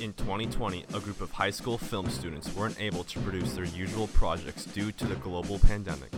In 0.00 0.14
2020, 0.14 0.86
a 0.94 1.00
group 1.00 1.20
of 1.20 1.30
high 1.30 1.50
school 1.50 1.76
film 1.76 2.08
students 2.08 2.54
weren't 2.54 2.80
able 2.80 3.04
to 3.04 3.20
produce 3.20 3.52
their 3.52 3.66
usual 3.66 4.06
projects 4.06 4.64
due 4.64 4.92
to 4.92 5.06
the 5.06 5.16
global 5.16 5.58
pandemic. 5.58 6.08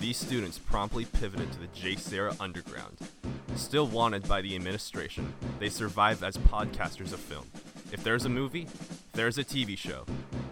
These 0.00 0.16
students 0.16 0.58
promptly 0.58 1.04
pivoted 1.04 1.52
to 1.52 1.60
the 1.60 1.68
JSerra 1.68 2.34
Underground. 2.40 2.98
Still 3.54 3.86
wanted 3.86 4.26
by 4.26 4.40
the 4.40 4.56
administration, 4.56 5.32
they 5.60 5.68
survive 5.68 6.24
as 6.24 6.36
podcasters 6.36 7.12
of 7.12 7.20
film. 7.20 7.46
If 7.92 8.02
there's 8.02 8.24
a 8.24 8.28
movie, 8.28 8.66
there's 9.12 9.38
a 9.38 9.44
TV 9.44 9.78
show, 9.78 10.04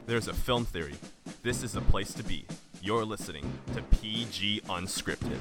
there's 0.06 0.28
a 0.28 0.32
film 0.32 0.64
theory, 0.64 0.94
this 1.42 1.64
is 1.64 1.72
the 1.72 1.80
place 1.80 2.14
to 2.14 2.22
be. 2.22 2.46
You're 2.82 3.04
listening 3.04 3.52
to 3.74 3.82
PG 3.82 4.60
Unscripted. 4.68 5.40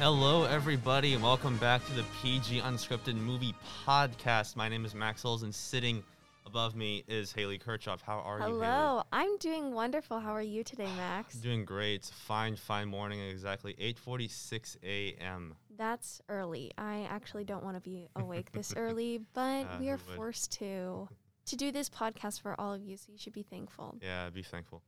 Hello, 0.00 0.44
everybody, 0.44 1.12
and 1.12 1.22
welcome 1.22 1.58
back 1.58 1.84
to 1.84 1.92
the 1.92 2.04
PG 2.22 2.60
Unscripted 2.60 3.16
Movie 3.16 3.54
Podcast. 3.86 4.56
My 4.56 4.66
name 4.66 4.86
is 4.86 4.94
Max 4.94 5.20
Hulls, 5.20 5.42
and 5.42 5.54
sitting 5.54 6.02
above 6.46 6.74
me 6.74 7.04
is 7.06 7.32
Haley 7.32 7.58
Kirchhoff. 7.58 8.00
How 8.00 8.20
are 8.20 8.38
you? 8.38 8.44
Haley? 8.44 8.66
Hello, 8.66 9.02
I'm 9.12 9.36
doing 9.36 9.74
wonderful. 9.74 10.18
How 10.18 10.30
are 10.30 10.40
you 10.40 10.64
today, 10.64 10.88
Max? 10.96 11.34
Doing 11.42 11.66
great. 11.66 11.96
It's 11.96 12.08
a 12.08 12.14
fine, 12.14 12.56
fine 12.56 12.88
morning. 12.88 13.20
Exactly 13.20 13.74
8:46 13.74 14.78
a.m. 14.82 15.54
That's 15.76 16.22
early. 16.30 16.72
I 16.78 17.06
actually 17.10 17.44
don't 17.44 17.62
want 17.62 17.76
to 17.76 17.82
be 17.82 18.08
awake 18.16 18.52
this 18.52 18.72
early, 18.76 19.20
but 19.34 19.66
Uh, 19.66 19.76
we 19.80 19.90
are 19.90 19.98
forced 19.98 20.52
to 20.52 21.10
to 21.44 21.56
do 21.56 21.70
this 21.70 21.90
podcast 21.90 22.40
for 22.40 22.58
all 22.58 22.72
of 22.72 22.82
you, 22.82 22.96
so 22.96 23.12
you 23.12 23.18
should 23.18 23.34
be 23.34 23.42
thankful. 23.42 23.98
Yeah, 24.00 24.30
be 24.30 24.42
thankful. 24.42 24.82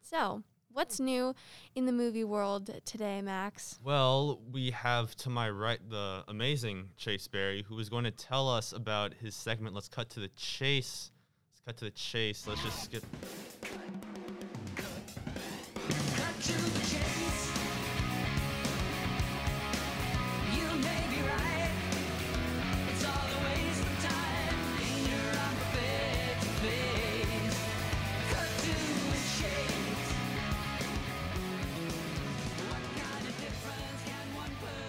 So, 0.00 0.42
what's 0.78 1.00
new 1.00 1.34
in 1.74 1.86
the 1.86 1.92
movie 1.92 2.22
world 2.22 2.70
today, 2.84 3.20
Max? 3.20 3.80
Well, 3.82 4.40
we 4.52 4.70
have 4.70 5.16
to 5.16 5.28
my 5.28 5.50
right 5.50 5.80
the 5.90 6.22
amazing 6.28 6.90
Chase 6.96 7.26
Berry, 7.26 7.64
who 7.68 7.76
is 7.80 7.88
going 7.88 8.04
to 8.04 8.12
tell 8.12 8.48
us 8.48 8.70
about 8.70 9.12
his 9.12 9.34
segment. 9.34 9.74
Let's 9.74 9.88
cut 9.88 10.08
to 10.10 10.20
the 10.20 10.28
chase. 10.36 11.10
Let's 11.50 11.60
cut 11.66 11.76
to 11.78 11.84
the 11.86 11.90
chase. 11.90 12.46
Let's 12.46 12.62
just 12.62 12.92
get. 12.92 13.02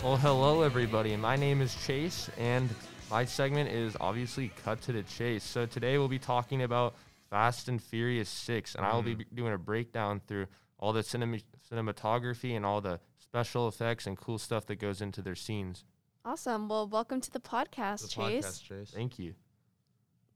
Well, 0.03 0.15
hello 0.15 0.61
everybody. 0.61 1.17
My 1.17 1.35
name 1.35 1.59
is 1.61 1.75
Chase, 1.85 2.29
and 2.37 2.69
my 3.11 3.25
segment 3.25 3.69
is 3.69 3.97
obviously 3.99 4.49
cut 4.63 4.81
to 4.83 4.93
the 4.93 5.03
chase. 5.03 5.43
So 5.43 5.65
today 5.65 5.97
we'll 5.97 6.07
be 6.07 6.17
talking 6.17 6.63
about 6.63 6.95
Fast 7.29 7.67
and 7.67 7.83
Furious 7.83 8.29
Six, 8.29 8.75
and 8.75 8.85
I 8.85 8.95
will 8.95 9.01
be 9.01 9.15
mm. 9.15 9.25
doing 9.33 9.51
a 9.51 9.57
breakdown 9.57 10.21
through 10.25 10.47
all 10.79 10.93
the 10.93 11.03
cinema- 11.03 11.39
cinematography 11.69 12.55
and 12.55 12.65
all 12.65 12.79
the 12.79 13.01
special 13.17 13.67
effects 13.67 14.07
and 14.07 14.17
cool 14.17 14.37
stuff 14.37 14.65
that 14.67 14.77
goes 14.77 15.01
into 15.01 15.21
their 15.21 15.35
scenes. 15.35 15.83
Awesome. 16.23 16.69
Well, 16.69 16.87
welcome 16.87 17.19
to 17.19 17.31
the 17.31 17.41
podcast, 17.41 18.03
The 18.03 18.07
Chase. 18.07 18.45
podcast, 18.45 18.63
Chase. 18.63 18.91
Thank 18.91 19.19
you. 19.19 19.33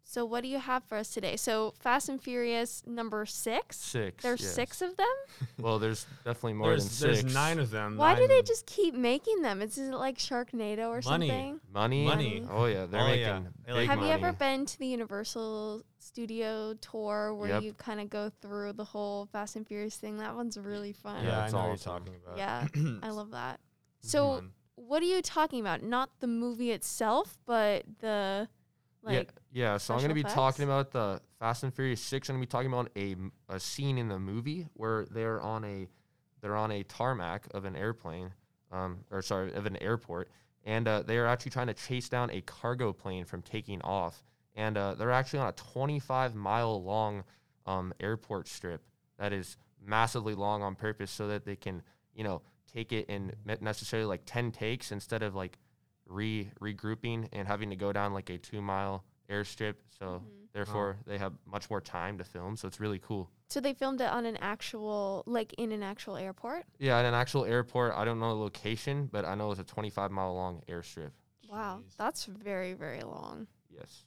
So, 0.05 0.25
what 0.25 0.43
do 0.43 0.49
you 0.49 0.59
have 0.59 0.83
for 0.83 0.97
us 0.97 1.09
today? 1.09 1.37
So, 1.37 1.73
Fast 1.79 2.09
and 2.09 2.21
Furious 2.21 2.83
number 2.85 3.25
six. 3.25 3.77
Six. 3.77 4.21
There's 4.21 4.41
yes. 4.41 4.51
six 4.53 4.81
of 4.81 4.95
them. 4.97 5.07
Well, 5.59 5.79
there's 5.79 6.05
definitely 6.25 6.53
more 6.53 6.69
There's, 6.69 6.99
than 6.99 7.11
there's 7.11 7.33
nine 7.33 7.57
of 7.59 7.71
them. 7.71 7.95
Why 7.95 8.15
do 8.15 8.27
they 8.27 8.41
just 8.41 8.65
keep 8.65 8.93
making 8.93 9.41
them? 9.43 9.61
Is 9.61 9.77
it 9.77 9.93
like 9.93 10.17
Sharknado 10.17 10.89
or 10.89 11.01
Money. 11.05 11.27
something? 11.29 11.59
money. 11.71 12.05
Money. 12.05 12.47
Oh 12.51 12.65
yeah, 12.65 12.85
they're 12.85 12.99
Oh, 13.01 13.07
making. 13.07 13.21
yeah. 13.21 13.41
They 13.65 13.71
like 13.71 13.81
big 13.81 13.89
Have 13.89 14.01
you 14.01 14.07
ever 14.09 14.33
been 14.33 14.65
to 14.65 14.79
the 14.79 14.87
Universal 14.87 15.83
Studio 15.99 16.73
tour 16.81 17.33
where 17.33 17.49
Yep. 17.49 17.63
you 17.63 17.73
kind 17.73 18.01
of 18.01 18.09
go 18.09 18.29
through 18.41 18.73
the 18.73 18.83
whole 18.83 19.27
Fast 19.27 19.55
and 19.55 19.65
Furious 19.65 19.95
thing? 19.95 20.17
That 20.17 20.35
one's 20.35 20.57
really 20.57 20.91
fun. 20.91 21.23
Yeah, 21.23 21.29
Yeah, 21.31 21.39
I 21.39 21.43
it's 21.45 21.53
know 21.53 21.59
what 21.59 21.67
you're 21.67 21.77
talking 21.77 22.15
about. 22.25 22.37
Yeah, 22.37 22.67
I 23.03 23.09
love 23.11 23.31
that. 23.31 23.59
So, 24.01 24.43
what 24.75 25.01
are 25.01 25.05
you 25.05 25.21
talking 25.21 25.61
about? 25.61 25.81
Not 25.81 26.09
the 26.19 26.27
movie 26.27 26.71
itself, 26.71 27.37
but 27.45 27.83
the 27.99 28.49
like. 29.03 29.31
yeah, 29.51 29.71
yeah. 29.71 29.77
So 29.77 29.93
I'm 29.93 29.99
going 29.99 30.13
to 30.13 30.19
special 30.19 30.29
be 30.29 30.35
talking 30.35 30.65
about 30.65 30.91
the 30.91 31.21
Fast 31.39 31.63
and 31.63 31.73
Furious 31.73 32.01
Six. 32.01 32.29
I'm 32.29 32.35
going 32.35 32.43
to 32.43 32.47
be 32.47 32.51
talking 32.51 32.71
about 32.71 32.89
a 32.95 33.15
a 33.49 33.59
scene 33.59 33.97
in 33.97 34.07
the 34.07 34.19
movie 34.19 34.67
where 34.73 35.05
they're 35.11 35.41
on 35.41 35.63
a 35.65 35.87
they're 36.41 36.55
on 36.55 36.71
a 36.71 36.83
tarmac 36.83 37.47
of 37.53 37.65
an 37.65 37.75
airplane, 37.75 38.31
um, 38.71 38.99
or 39.11 39.21
sorry, 39.21 39.53
of 39.53 39.65
an 39.65 39.81
airport, 39.81 40.29
and 40.65 40.87
uh, 40.87 41.01
they 41.01 41.17
are 41.17 41.25
actually 41.25 41.51
trying 41.51 41.67
to 41.67 41.73
chase 41.73 42.09
down 42.09 42.29
a 42.31 42.41
cargo 42.41 42.93
plane 42.93 43.25
from 43.25 43.41
taking 43.41 43.81
off, 43.81 44.23
and 44.55 44.77
uh, 44.77 44.93
they're 44.95 45.11
actually 45.11 45.39
on 45.39 45.47
a 45.47 45.53
25 45.53 46.35
mile 46.35 46.83
long 46.83 47.23
um, 47.65 47.93
airport 47.99 48.47
strip 48.47 48.83
that 49.17 49.33
is 49.33 49.57
massively 49.85 50.33
long 50.33 50.61
on 50.63 50.75
purpose 50.75 51.11
so 51.11 51.27
that 51.27 51.45
they 51.45 51.55
can 51.55 51.81
you 52.15 52.23
know 52.23 52.41
take 52.71 52.91
it 52.91 53.05
in 53.09 53.31
necessarily 53.61 54.07
like 54.07 54.21
10 54.25 54.51
takes 54.51 54.91
instead 54.91 55.21
of 55.21 55.35
like 55.35 55.57
re 56.05 56.49
regrouping 56.61 57.27
and 57.31 57.47
having 57.47 57.69
to 57.69 57.75
go 57.75 57.91
down 57.93 58.13
like 58.13 58.29
a 58.29 58.37
two 58.37 58.61
mile 58.61 59.03
airstrip. 59.29 59.75
So 59.97 60.21
Mhm. 60.25 60.51
therefore 60.53 60.97
they 61.05 61.17
have 61.17 61.33
much 61.45 61.69
more 61.69 61.81
time 61.81 62.17
to 62.17 62.23
film. 62.23 62.55
So 62.57 62.67
it's 62.67 62.79
really 62.79 62.99
cool. 62.99 63.29
So 63.49 63.59
they 63.61 63.73
filmed 63.73 64.01
it 64.01 64.09
on 64.09 64.25
an 64.25 64.37
actual, 64.37 65.23
like 65.27 65.53
in 65.53 65.71
an 65.71 65.83
actual 65.83 66.17
airport. 66.17 66.65
Yeah, 66.79 66.97
at 66.97 67.05
an 67.05 67.13
actual 67.13 67.45
airport, 67.45 67.93
I 67.93 68.03
don't 68.03 68.19
know 68.19 68.29
the 68.29 68.41
location, 68.41 69.07
but 69.07 69.25
I 69.25 69.35
know 69.35 69.51
it's 69.51 69.59
a 69.59 69.63
25 69.63 70.11
mile 70.11 70.33
long 70.33 70.61
airstrip. 70.67 71.11
Wow, 71.49 71.81
Jeez. 71.85 71.95
that's 71.97 72.25
very 72.25 72.73
very 72.73 73.01
long. 73.03 73.47
Yes. 73.69 74.05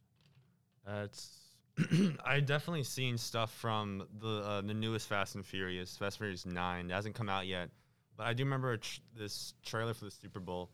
That's 0.85 1.43
I 2.25 2.41
definitely 2.41 2.85
seen 2.85 3.19
stuff 3.19 3.53
from 3.53 4.07
the 4.19 4.41
uh, 4.41 4.61
the 4.63 4.75
newest 4.75 5.09
Fast 5.09 5.35
and 5.35 5.45
Furious, 5.45 5.97
Fast 5.97 6.17
and 6.17 6.21
Furious 6.25 6.47
Nine. 6.47 6.91
It 6.91 6.95
hasn't 6.95 7.15
come 7.15 7.29
out 7.29 7.47
yet, 7.47 7.71
but 8.17 8.27
I 8.27 8.33
do 8.33 8.45
remember 8.45 8.73
a 8.73 8.79
tr- 8.79 9.01
this 9.15 9.55
trailer 9.63 9.93
for 9.95 10.07
the 10.07 10.11
Super 10.11 10.41
Bowl, 10.41 10.71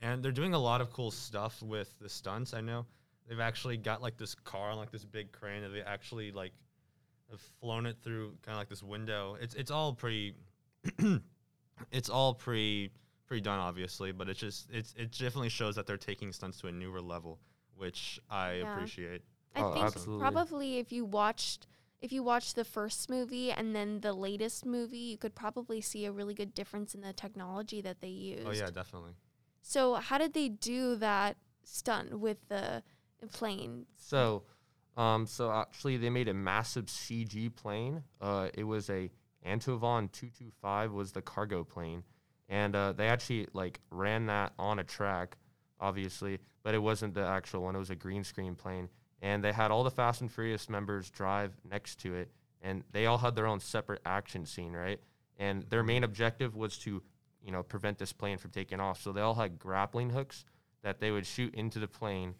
and 0.00 0.22
they're 0.22 0.32
doing 0.32 0.54
a 0.54 0.58
lot 0.58 0.80
of 0.80 0.92
cool 0.92 1.10
stuff 1.10 1.62
with 1.62 1.98
the 2.00 2.08
stunts. 2.08 2.54
I 2.54 2.60
know 2.60 2.86
they've 3.28 3.40
actually 3.40 3.76
got 3.76 4.02
like 4.02 4.16
this 4.16 4.34
car 4.34 4.70
on 4.70 4.76
like 4.76 4.90
this 4.90 5.04
big 5.04 5.32
crane 5.32 5.62
that 5.62 5.70
they 5.70 5.82
actually 5.82 6.32
like 6.32 6.52
have 7.30 7.40
flown 7.60 7.86
it 7.86 7.96
through 8.02 8.36
kind 8.42 8.54
of 8.54 8.58
like 8.60 8.68
this 8.68 8.82
window. 8.82 9.36
It's 9.40 9.54
it's 9.54 9.70
all 9.70 9.92
pretty, 9.94 10.34
it's 11.90 12.08
all 12.08 12.34
pretty 12.34 12.90
pretty 13.26 13.40
done 13.40 13.58
obviously, 13.58 14.12
but 14.12 14.28
it's 14.28 14.40
just 14.40 14.68
it's 14.72 14.94
it 14.96 15.12
definitely 15.12 15.48
shows 15.48 15.74
that 15.76 15.86
they're 15.86 15.96
taking 15.96 16.32
stunts 16.32 16.60
to 16.60 16.68
a 16.68 16.72
newer 16.72 17.00
level, 17.00 17.38
which 17.76 18.20
I 18.30 18.52
Yeah. 18.54 18.72
appreciate. 18.72 19.22
I 19.54 19.62
Oh, 19.62 19.72
think 19.72 19.86
absolutely. 19.86 20.20
probably 20.20 20.78
if 20.78 20.92
you 20.92 21.04
watched 21.04 21.66
if 22.02 22.12
you 22.12 22.22
watched 22.22 22.56
the 22.56 22.64
first 22.64 23.08
movie 23.08 23.50
and 23.50 23.74
then 23.74 24.00
the 24.00 24.12
latest 24.12 24.66
movie, 24.66 24.98
you 24.98 25.16
could 25.16 25.34
probably 25.34 25.80
see 25.80 26.04
a 26.04 26.12
really 26.12 26.34
good 26.34 26.54
difference 26.54 26.94
in 26.94 27.00
the 27.00 27.12
technology 27.14 27.80
that 27.80 28.00
they 28.00 28.08
used. 28.08 28.46
Oh 28.46 28.52
yeah, 28.52 28.70
definitely. 28.70 29.12
So 29.68 29.94
how 29.94 30.16
did 30.18 30.32
they 30.32 30.48
do 30.48 30.94
that 30.96 31.36
stunt 31.64 32.20
with 32.20 32.38
the 32.48 32.84
plane? 33.32 33.86
So, 33.96 34.44
um, 34.96 35.26
so 35.26 35.50
actually 35.50 35.96
they 35.96 36.08
made 36.08 36.28
a 36.28 36.34
massive 36.34 36.86
CG 36.86 37.52
plane. 37.56 38.04
Uh, 38.20 38.48
it 38.54 38.62
was 38.62 38.88
a 38.88 39.10
Antonov 39.44 39.80
225 39.80 40.92
was 40.92 41.10
the 41.10 41.20
cargo 41.20 41.64
plane, 41.64 42.04
and 42.48 42.76
uh, 42.76 42.92
they 42.92 43.08
actually 43.08 43.48
like 43.54 43.80
ran 43.90 44.26
that 44.26 44.52
on 44.56 44.78
a 44.78 44.84
track, 44.84 45.36
obviously, 45.80 46.38
but 46.62 46.76
it 46.76 46.78
wasn't 46.78 47.14
the 47.14 47.26
actual 47.26 47.62
one. 47.64 47.74
It 47.74 47.80
was 47.80 47.90
a 47.90 47.96
green 47.96 48.22
screen 48.22 48.54
plane, 48.54 48.88
and 49.20 49.42
they 49.42 49.52
had 49.52 49.72
all 49.72 49.82
the 49.82 49.90
Fast 49.90 50.20
and 50.20 50.30
Furious 50.30 50.70
members 50.70 51.10
drive 51.10 51.56
next 51.68 51.98
to 52.02 52.14
it, 52.14 52.30
and 52.62 52.84
they 52.92 53.06
all 53.06 53.18
had 53.18 53.34
their 53.34 53.48
own 53.48 53.58
separate 53.58 54.00
action 54.06 54.46
scene, 54.46 54.74
right? 54.74 55.00
And 55.38 55.64
their 55.70 55.82
main 55.82 56.04
objective 56.04 56.54
was 56.54 56.78
to, 56.78 57.02
you 57.46 57.52
know, 57.52 57.62
prevent 57.62 57.96
this 57.96 58.12
plane 58.12 58.36
from 58.36 58.50
taking 58.50 58.80
off. 58.80 59.00
So 59.00 59.12
they 59.12 59.22
all 59.22 59.34
had 59.34 59.58
grappling 59.58 60.10
hooks 60.10 60.44
that 60.82 61.00
they 61.00 61.10
would 61.12 61.24
shoot 61.26 61.54
into 61.54 61.78
the 61.78 61.88
plane 61.88 62.34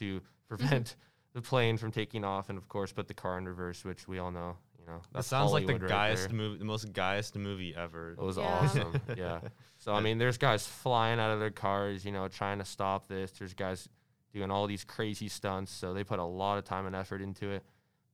to 0.00 0.20
prevent 0.48 0.96
the 1.32 1.40
plane 1.40 1.76
from 1.78 1.92
taking 1.92 2.24
off, 2.24 2.48
and 2.50 2.58
of 2.58 2.68
course, 2.68 2.92
put 2.92 3.06
the 3.08 3.14
car 3.14 3.38
in 3.38 3.46
reverse, 3.46 3.84
which 3.84 4.06
we 4.08 4.18
all 4.18 4.30
know, 4.32 4.56
you 4.78 4.84
know. 4.86 5.00
That 5.12 5.24
sounds 5.24 5.52
like 5.52 5.66
the 5.66 5.72
Hollywood 5.74 5.82
right 5.90 5.96
guyest 6.08 6.28
there. 6.28 6.36
movie, 6.36 6.58
the 6.58 6.64
most 6.64 6.92
guyest 6.92 7.36
movie 7.36 7.74
ever. 7.76 8.12
It 8.12 8.18
was 8.18 8.36
Yeah. 8.36 8.42
awesome. 8.44 9.00
yeah. 9.16 9.40
So 9.78 9.94
I 9.94 10.00
mean, 10.00 10.18
there's 10.18 10.38
guys 10.38 10.66
flying 10.66 11.20
out 11.20 11.30
of 11.30 11.38
their 11.38 11.50
cars, 11.52 12.04
you 12.04 12.10
know, 12.12 12.26
trying 12.28 12.58
to 12.58 12.64
stop 12.64 13.06
this. 13.08 13.30
There's 13.30 13.54
guys 13.54 13.88
doing 14.32 14.50
all 14.50 14.66
these 14.66 14.84
crazy 14.84 15.28
stunts. 15.28 15.70
So 15.72 15.94
they 15.94 16.02
put 16.04 16.18
a 16.18 16.24
lot 16.24 16.58
of 16.58 16.64
time 16.64 16.84
and 16.86 16.96
effort 16.96 17.22
into 17.22 17.50
it. 17.50 17.62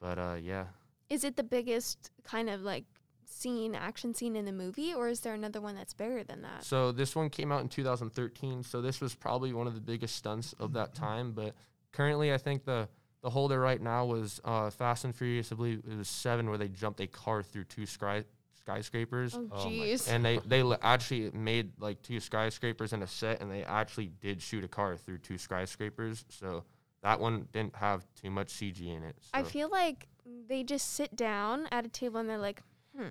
But 0.01 0.19
uh, 0.19 0.37
yeah. 0.41 0.67
Is 1.09 1.25
it 1.25 1.37
the 1.37 1.43
biggest 1.43 2.11
kind 2.25 2.51
of 2.51 2.61
like 2.63 2.85
scene, 3.29 3.75
action 3.75 4.15
scene 4.15 4.37
in 4.37 4.45
the 4.45 4.53
movie, 4.53 4.95
or 4.95 5.09
is 5.09 5.21
there 5.21 5.35
another 5.35 5.61
one 5.61 5.75
that's 5.75 5.95
bigger 5.95 6.25
than 6.25 6.43
that? 6.43 6.65
So 6.65 6.93
this 6.93 7.15
one 7.15 7.31
came 7.31 7.53
out 7.53 7.61
in 7.63 7.69
2013. 7.69 8.63
So 8.63 8.81
this 8.81 9.01
was 9.01 9.15
probably 9.15 9.53
one 9.53 9.67
of 9.67 9.75
the 9.75 9.81
biggest 9.81 10.17
stunts 10.17 10.55
of 10.59 10.73
that 10.75 10.95
time. 10.95 11.33
But 11.33 11.55
currently, 11.93 12.33
I 12.33 12.39
think 12.39 12.65
the 12.65 12.89
the 13.23 13.31
holder 13.31 13.59
right 13.59 13.81
now 13.81 14.05
was 14.05 14.41
uh, 14.45 14.69
Fast 14.71 15.05
and 15.05 15.15
Furious. 15.15 15.51
I 15.51 15.55
believe 15.55 15.83
it 15.91 15.97
was 15.97 16.09
seven, 16.09 16.49
where 16.49 16.59
they 16.59 16.69
jumped 16.69 17.01
a 17.01 17.07
car 17.07 17.43
through 17.43 17.65
two 17.65 17.87
sky 17.87 18.25
skyscrapers. 18.59 19.35
Oh, 19.35 19.49
Oh 19.53 19.97
and 20.09 20.25
they 20.25 20.39
they 20.47 20.63
actually 20.83 21.31
made 21.33 21.73
like 21.79 22.03
two 22.03 22.21
skyscrapers 22.21 22.93
in 22.93 23.03
a 23.03 23.07
set 23.07 23.41
and 23.41 23.51
they 23.51 23.63
actually 23.63 24.11
did 24.21 24.41
shoot 24.41 24.65
a 24.65 24.69
car 24.69 24.97
through 24.97 25.19
two 25.19 25.37
skyscrapers 25.37 26.25
so 26.31 26.65
that 27.03 27.21
one 27.21 27.47
didn't 27.53 27.77
have 27.77 28.07
too 28.15 28.31
much 28.31 28.49
cg 28.49 28.81
in 28.81 29.03
it 29.03 29.17
I 29.35 29.43
feel 29.43 29.69
like 29.69 30.09
they 30.49 30.63
just 30.63 30.95
sit 30.95 31.15
down 31.17 31.69
at 31.71 31.85
a 31.85 31.89
table 31.89 32.21
and 32.21 32.29
they're 32.29 32.39
like, 32.39 32.63
hmm, 32.97 33.09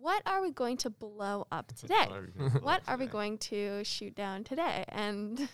what 0.00 0.22
are 0.26 0.42
we 0.42 0.50
going 0.50 0.76
to 0.78 0.90
blow 0.90 1.46
up 1.52 1.72
today? 1.80 1.94
What 2.08 2.12
are 2.12 2.22
we 2.22 2.28
gonna 2.38 2.50
blow 2.50 2.60
what 2.60 2.80
up 2.82 2.88
are 2.88 2.96
we 2.96 3.04
today? 3.04 3.12
going 3.12 3.38
to 3.38 3.84
shoot 3.84 4.14
down 4.14 4.44
today? 4.44 4.84
And 4.88 5.48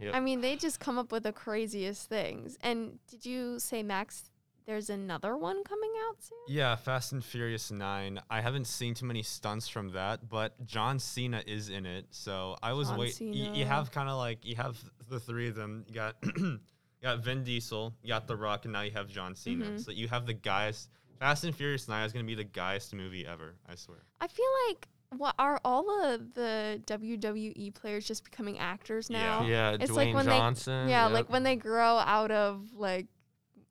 Yep. 0.00 0.12
I 0.12 0.18
mean, 0.18 0.40
they 0.40 0.56
just 0.56 0.80
come 0.80 0.98
up 0.98 1.12
with 1.12 1.22
the 1.22 1.32
craziest 1.32 2.08
things. 2.08 2.58
And 2.62 2.98
did 3.08 3.24
you 3.24 3.60
say, 3.60 3.84
Max, 3.84 4.28
there's 4.66 4.90
another 4.90 5.36
one 5.36 5.62
coming 5.62 5.92
out 6.08 6.16
soon? 6.20 6.38
Yeah, 6.48 6.74
Fast 6.74 7.12
and 7.12 7.24
Furious 7.24 7.70
9. 7.70 8.20
I 8.28 8.40
haven't 8.40 8.66
seen 8.66 8.94
too 8.94 9.06
many 9.06 9.22
stunts 9.22 9.68
from 9.68 9.90
that, 9.90 10.28
but 10.28 10.66
John 10.66 10.98
Cena 10.98 11.44
is 11.46 11.68
in 11.68 11.86
it. 11.86 12.06
So 12.10 12.56
I 12.60 12.72
was 12.72 12.88
John 12.88 12.98
wait. 12.98 13.16
y- 13.20 13.52
You, 13.54 13.64
have 13.66 13.92
kind 13.92 14.08
of 14.08 14.16
like 14.18 14.44
you 14.44 14.56
have 14.56 14.76
the 15.08 15.20
three 15.20 15.48
of 15.48 15.54
them. 15.54 15.84
You 15.86 15.94
got 15.94 16.16
you 16.38 16.58
got 17.00 17.20
Vin 17.20 17.44
Diesel, 17.44 17.94
you 18.02 18.08
got 18.08 18.26
The 18.26 18.34
Rock, 18.36 18.64
and 18.64 18.72
now 18.72 18.80
you 18.82 18.90
have 18.90 19.06
John 19.06 19.36
Cena. 19.36 19.66
Mhm. 19.66 19.84
So 19.84 19.92
you 19.92 20.08
have 20.08 20.26
the 20.26 20.34
guys. 20.34 20.88
Fast 21.18 21.44
and 21.44 21.54
Furious 21.54 21.88
9 21.88 22.04
is 22.04 22.12
gonna 22.12 22.24
be 22.24 22.34
the 22.34 22.44
guyest 22.44 22.94
movie 22.94 23.26
ever. 23.26 23.54
I 23.68 23.74
swear. 23.76 23.98
I 24.20 24.26
feel 24.26 24.46
like 24.68 24.88
what 25.16 25.34
are 25.38 25.60
all 25.64 25.84
the 25.84 26.26
the 26.34 26.82
WWE 26.86 27.72
players 27.74 28.04
just 28.06 28.24
becoming 28.24 28.58
actors 28.58 29.10
now? 29.10 29.44
yeah 29.44 29.76
It's 29.78 29.90
Dwayne 29.90 30.12
like 30.12 30.14
when 30.14 30.26
they- 30.26 30.90
Yeah, 30.90 31.04
yep. 31.06 31.12
like 31.12 31.30
when 31.30 31.42
they 31.44 31.56
grow 31.56 31.98
out 31.98 32.30
of 32.30 32.66
like 32.74 33.06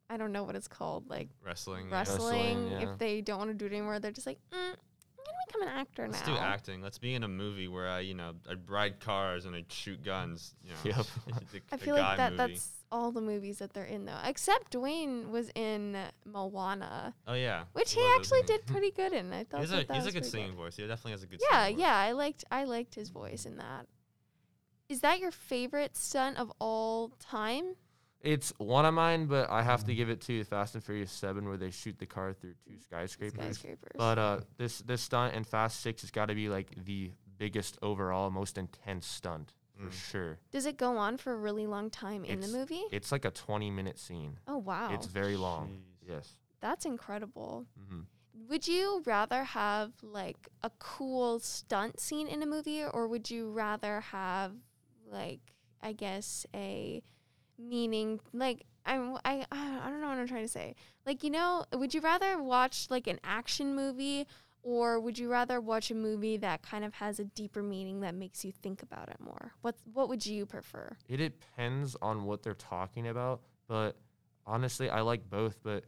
I 0.10 0.18
don't 0.18 0.32
know 0.32 0.44
what 0.44 0.56
it's 0.56 0.68
called, 0.68 1.10
like 1.10 1.30
Wrestling. 1.44 1.90
wrestling. 1.90 2.60
Wrestling, 2.60 2.72
yeah. 2.72 2.92
If 2.92 3.00
they 3.00 3.22
don't 3.22 3.40
want 3.40 3.50
to 3.50 3.56
do 3.56 3.66
it 3.66 3.72
anymore, 3.72 4.00
they're 4.00 4.12
just 4.12 4.28
like, 4.28 4.38
mm, 4.54 4.58
I'm 4.58 4.76
gonna 5.18 5.38
become 5.48 5.62
an 5.64 5.68
actor 5.70 6.06
now. 6.08 6.12
Let's 6.14 6.22
do 6.26 6.36
acting. 6.38 6.82
Let's 6.82 7.00
be 7.00 7.16
in 7.16 7.24
a 7.24 7.28
movie 7.28 7.68
where 7.68 7.88
I, 7.90 8.02
you 8.02 8.14
know, 8.14 8.34
I 8.48 8.54
ride 8.68 9.00
cars 9.00 9.46
and 9.46 9.56
I 9.56 9.64
shoot 9.70 10.04
guns. 10.04 10.54
You 10.64 10.72
know, 10.72 10.78
Yep. 10.98 11.06
the- 11.52 11.62
I 11.72 11.78
feel 11.78 11.96
like 11.96 12.18
that 12.18 12.34
movie. 12.34 12.54
that's 12.54 12.70
all 12.94 13.12
the 13.12 13.22
movies 13.22 13.58
that 13.58 13.74
they're 13.74 13.84
in 13.96 14.06
though, 14.06 14.20
except 14.24 14.72
Dwayne 14.74 15.30
was 15.30 15.50
in 15.56 15.98
Moana, 16.26 17.14
Oh 17.28 17.34
yeah. 17.34 17.64
which 17.74 17.94
he 17.94 18.00
he 18.00 18.08
actually 18.16 18.44
did 18.44 18.66
pretty 18.74 18.92
good 18.92 19.12
in. 19.14 19.34
I 19.34 19.44
thought 19.44 19.62
He's 19.62 19.72
a 19.72 19.76
that 19.78 19.88
that 19.88 19.96
he's 19.98 20.06
a 20.06 20.12
good 20.12 20.22
pretty 20.22 20.30
singing 20.30 20.56
voice. 20.56 20.76
He 20.78 20.84
definitely 20.88 21.12
has 21.12 21.24
a 21.24 21.28
good. 21.28 21.42
Yeah, 21.52 21.64
singing 21.64 21.78
voice. 21.78 21.82
yeah, 21.86 21.98
I 21.98 22.12
liked 22.12 22.44
I 22.52 22.64
liked 22.66 22.96
his 22.96 23.10
voice 23.10 23.46
in 23.46 23.58
that. 23.58 23.88
Is 24.90 25.00
that 25.02 25.20
your 25.20 25.32
favorite 25.32 25.98
stunt 25.98 26.38
of 26.38 26.52
all 26.60 27.10
time? 27.20 27.76
it's 28.26 28.54
one 28.58 28.86
of 28.86 28.94
mine 28.94 29.26
but 29.26 29.50
i 29.50 29.62
have 29.62 29.84
to 29.84 29.94
give 29.94 30.10
it 30.10 30.22
to 30.22 30.46
fast 30.46 30.76
and 30.76 30.82
furious 30.86 31.12
7 31.12 31.46
where 31.46 31.58
they 31.58 31.70
shoot 31.70 32.00
the 32.00 32.06
car 32.06 32.32
through 32.32 32.54
two 32.66 32.80
skyscrapers 32.80 33.58
Skyscrapers. 33.58 33.92
but 33.98 34.18
uh 34.18 34.40
this 34.58 34.80
this 34.80 35.02
stunt 35.02 35.36
in 35.36 35.44
fast 35.44 35.82
6 35.82 36.04
has 36.04 36.10
got 36.12 36.28
to 36.28 36.34
be 36.34 36.48
like 36.48 36.70
the 36.86 37.12
biggest 37.38 37.78
overall 37.82 38.30
most 38.30 38.58
intense 38.58 39.06
stunt 39.06 39.52
for 39.84 39.90
Mm. 39.90 39.94
sure 40.12 40.40
Does 40.52 40.66
it 40.66 40.78
go 40.78 40.98
on 40.98 41.18
for 41.18 41.34
a 41.34 41.38
really 41.38 41.68
long 41.68 41.90
time 41.90 42.24
in 42.26 42.40
the 42.40 42.48
It's- 42.48 42.52
movie? 42.52 42.84
it's 42.92 43.12
like 43.12 43.26
a 43.26 43.32
20 43.32 43.70
minute 43.72 43.98
scene 44.00 44.40
Oh 44.48 44.58
wow, 44.58 44.94
it's 44.94 45.08
very 45.08 45.38
long 45.38 45.84
Jeez. 46.04 46.10
yes 46.10 46.38
that's 46.60 46.86
incredible. 46.86 47.66
hmm 47.90 48.02
Would 48.50 48.68
you 48.68 49.04
rather 49.06 49.44
have 49.44 49.92
like 50.02 50.50
a 50.62 50.70
cool 50.80 51.40
stunt 51.40 52.00
scene 52.00 52.28
in 52.28 52.42
a 52.42 52.46
movie, 52.46 52.84
or 52.84 53.08
would 53.08 53.30
you 53.30 53.52
rather 53.52 54.02
have 54.02 54.54
like 55.06 55.42
I 55.82 55.92
guess 55.94 56.46
a 56.54 57.04
meaning 57.58 58.20
like 58.34 58.66
I'm 58.86 59.18
I 59.24 59.46
I 59.52 59.90
don't 59.90 60.02
know 60.02 60.08
what 60.10 60.18
I'm 60.18 60.28
trying 60.28 60.44
to 60.44 60.48
say. 60.48 60.76
Like 61.06 61.24
you 61.24 61.30
know, 61.30 61.66
would 61.74 61.94
you 61.94 62.02
rather 62.02 62.42
watch 62.42 62.88
like 62.90 63.08
an 63.08 63.20
action 63.24 63.76
movie, 63.76 64.26
or 64.64 65.00
would 65.00 65.20
you 65.20 65.30
rather 65.30 65.60
watch 65.60 65.92
a 65.92 65.96
movie 65.96 66.38
that 66.38 66.64
kind 66.64 66.86
of 66.86 66.94
has 66.96 67.20
a 67.20 67.26
deeper 67.26 67.62
meaning 67.62 68.00
that 68.00 68.16
makes 68.16 68.44
you 68.44 68.52
think 68.52 68.82
about 68.82 69.10
it 69.10 69.18
more? 69.20 69.54
What 69.62 69.76
what 69.94 70.10
would 70.10 70.26
you 70.26 70.46
prefer? 70.46 70.98
It 71.08 71.18
depends 71.18 71.96
on 72.02 72.24
what 72.24 72.42
they're 72.42 72.54
talking 72.54 73.08
about, 73.08 73.42
but 73.68 73.98
honestly, 74.46 74.90
I 74.90 75.02
like 75.02 75.30
both. 75.30 75.62
But 75.62 75.84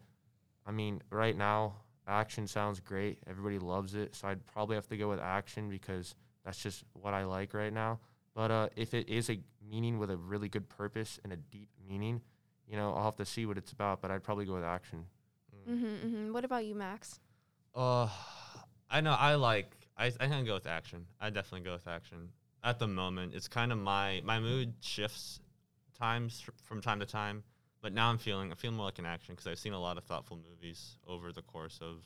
I 0.66 0.72
mean, 0.72 1.02
right 1.10 1.38
now, 1.38 1.76
action 2.08 2.48
sounds 2.48 2.80
great. 2.80 3.20
Everybody 3.28 3.60
loves 3.60 3.96
it, 3.96 4.14
so 4.14 4.28
I'd 4.28 4.46
probably 4.46 4.76
have 4.76 4.88
to 4.90 4.98
go 4.98 5.10
with 5.10 5.20
action 5.20 5.70
because 5.70 6.16
that's 6.44 6.62
just 6.62 6.84
what 6.94 7.14
I 7.14 7.24
like 7.24 7.54
right 7.54 7.74
now. 7.74 8.00
But 8.36 8.52
uh, 8.52 8.70
if 8.76 8.94
it 8.94 9.08
is 9.08 9.30
a 9.30 9.40
meaning 9.68 9.98
with 9.98 10.12
a 10.12 10.18
really 10.18 10.50
good 10.50 10.68
purpose 10.68 11.20
and 11.24 11.32
a 11.32 11.38
deep 11.38 11.70
meaning, 11.88 12.22
you 12.68 12.76
know, 12.76 12.94
I'll 12.94 13.06
have 13.06 13.16
to 13.18 13.26
see 13.26 13.46
what 13.46 13.58
it's 13.58 13.72
about. 13.72 14.02
But 14.02 14.12
I'd 14.12 14.24
probably 14.24 14.46
go 14.46 14.56
with 14.56 14.64
action. 14.64 15.06
Mm-hmm, 15.70 15.86
mm-hmm. 15.86 16.34
What 16.34 16.44
about 16.46 16.66
you, 16.66 16.76
Max? 16.76 17.20
Uh, 17.74 18.08
I 18.96 19.02
know. 19.02 19.12
I 19.12 19.36
like. 19.36 19.76
I 19.98 20.06
I 20.06 20.28
can 20.28 20.46
go 20.46 20.54
with 20.54 20.68
action. 20.68 21.06
I 21.20 21.30
definitely 21.30 21.66
go 21.66 21.74
with 21.74 21.86
action. 21.86 22.30
At 22.64 22.80
the 22.80 22.88
moment, 22.88 23.34
it's 23.36 23.50
kind 23.50 23.74
of 23.74 23.78
my 23.78 24.22
my 24.24 24.40
mood 24.40 24.74
shifts 24.80 25.42
times 26.00 26.46
from 26.64 26.80
time 26.82 27.02
to 27.02 27.06
time. 27.06 27.44
But 27.82 27.92
now 27.92 28.10
I'm 28.10 28.18
feeling 28.18 28.52
I'm 28.52 28.58
feeling 28.58 28.78
more 28.78 28.86
like 28.86 29.00
an 29.00 29.06
action 29.06 29.36
because 29.36 29.48
I've 29.48 29.60
seen 29.60 29.74
a 29.74 29.80
lot 29.80 29.98
of 29.98 30.06
thoughtful 30.06 30.40
movies 30.50 30.98
over 31.06 31.34
the 31.34 31.42
course 31.42 31.80
of 31.82 32.06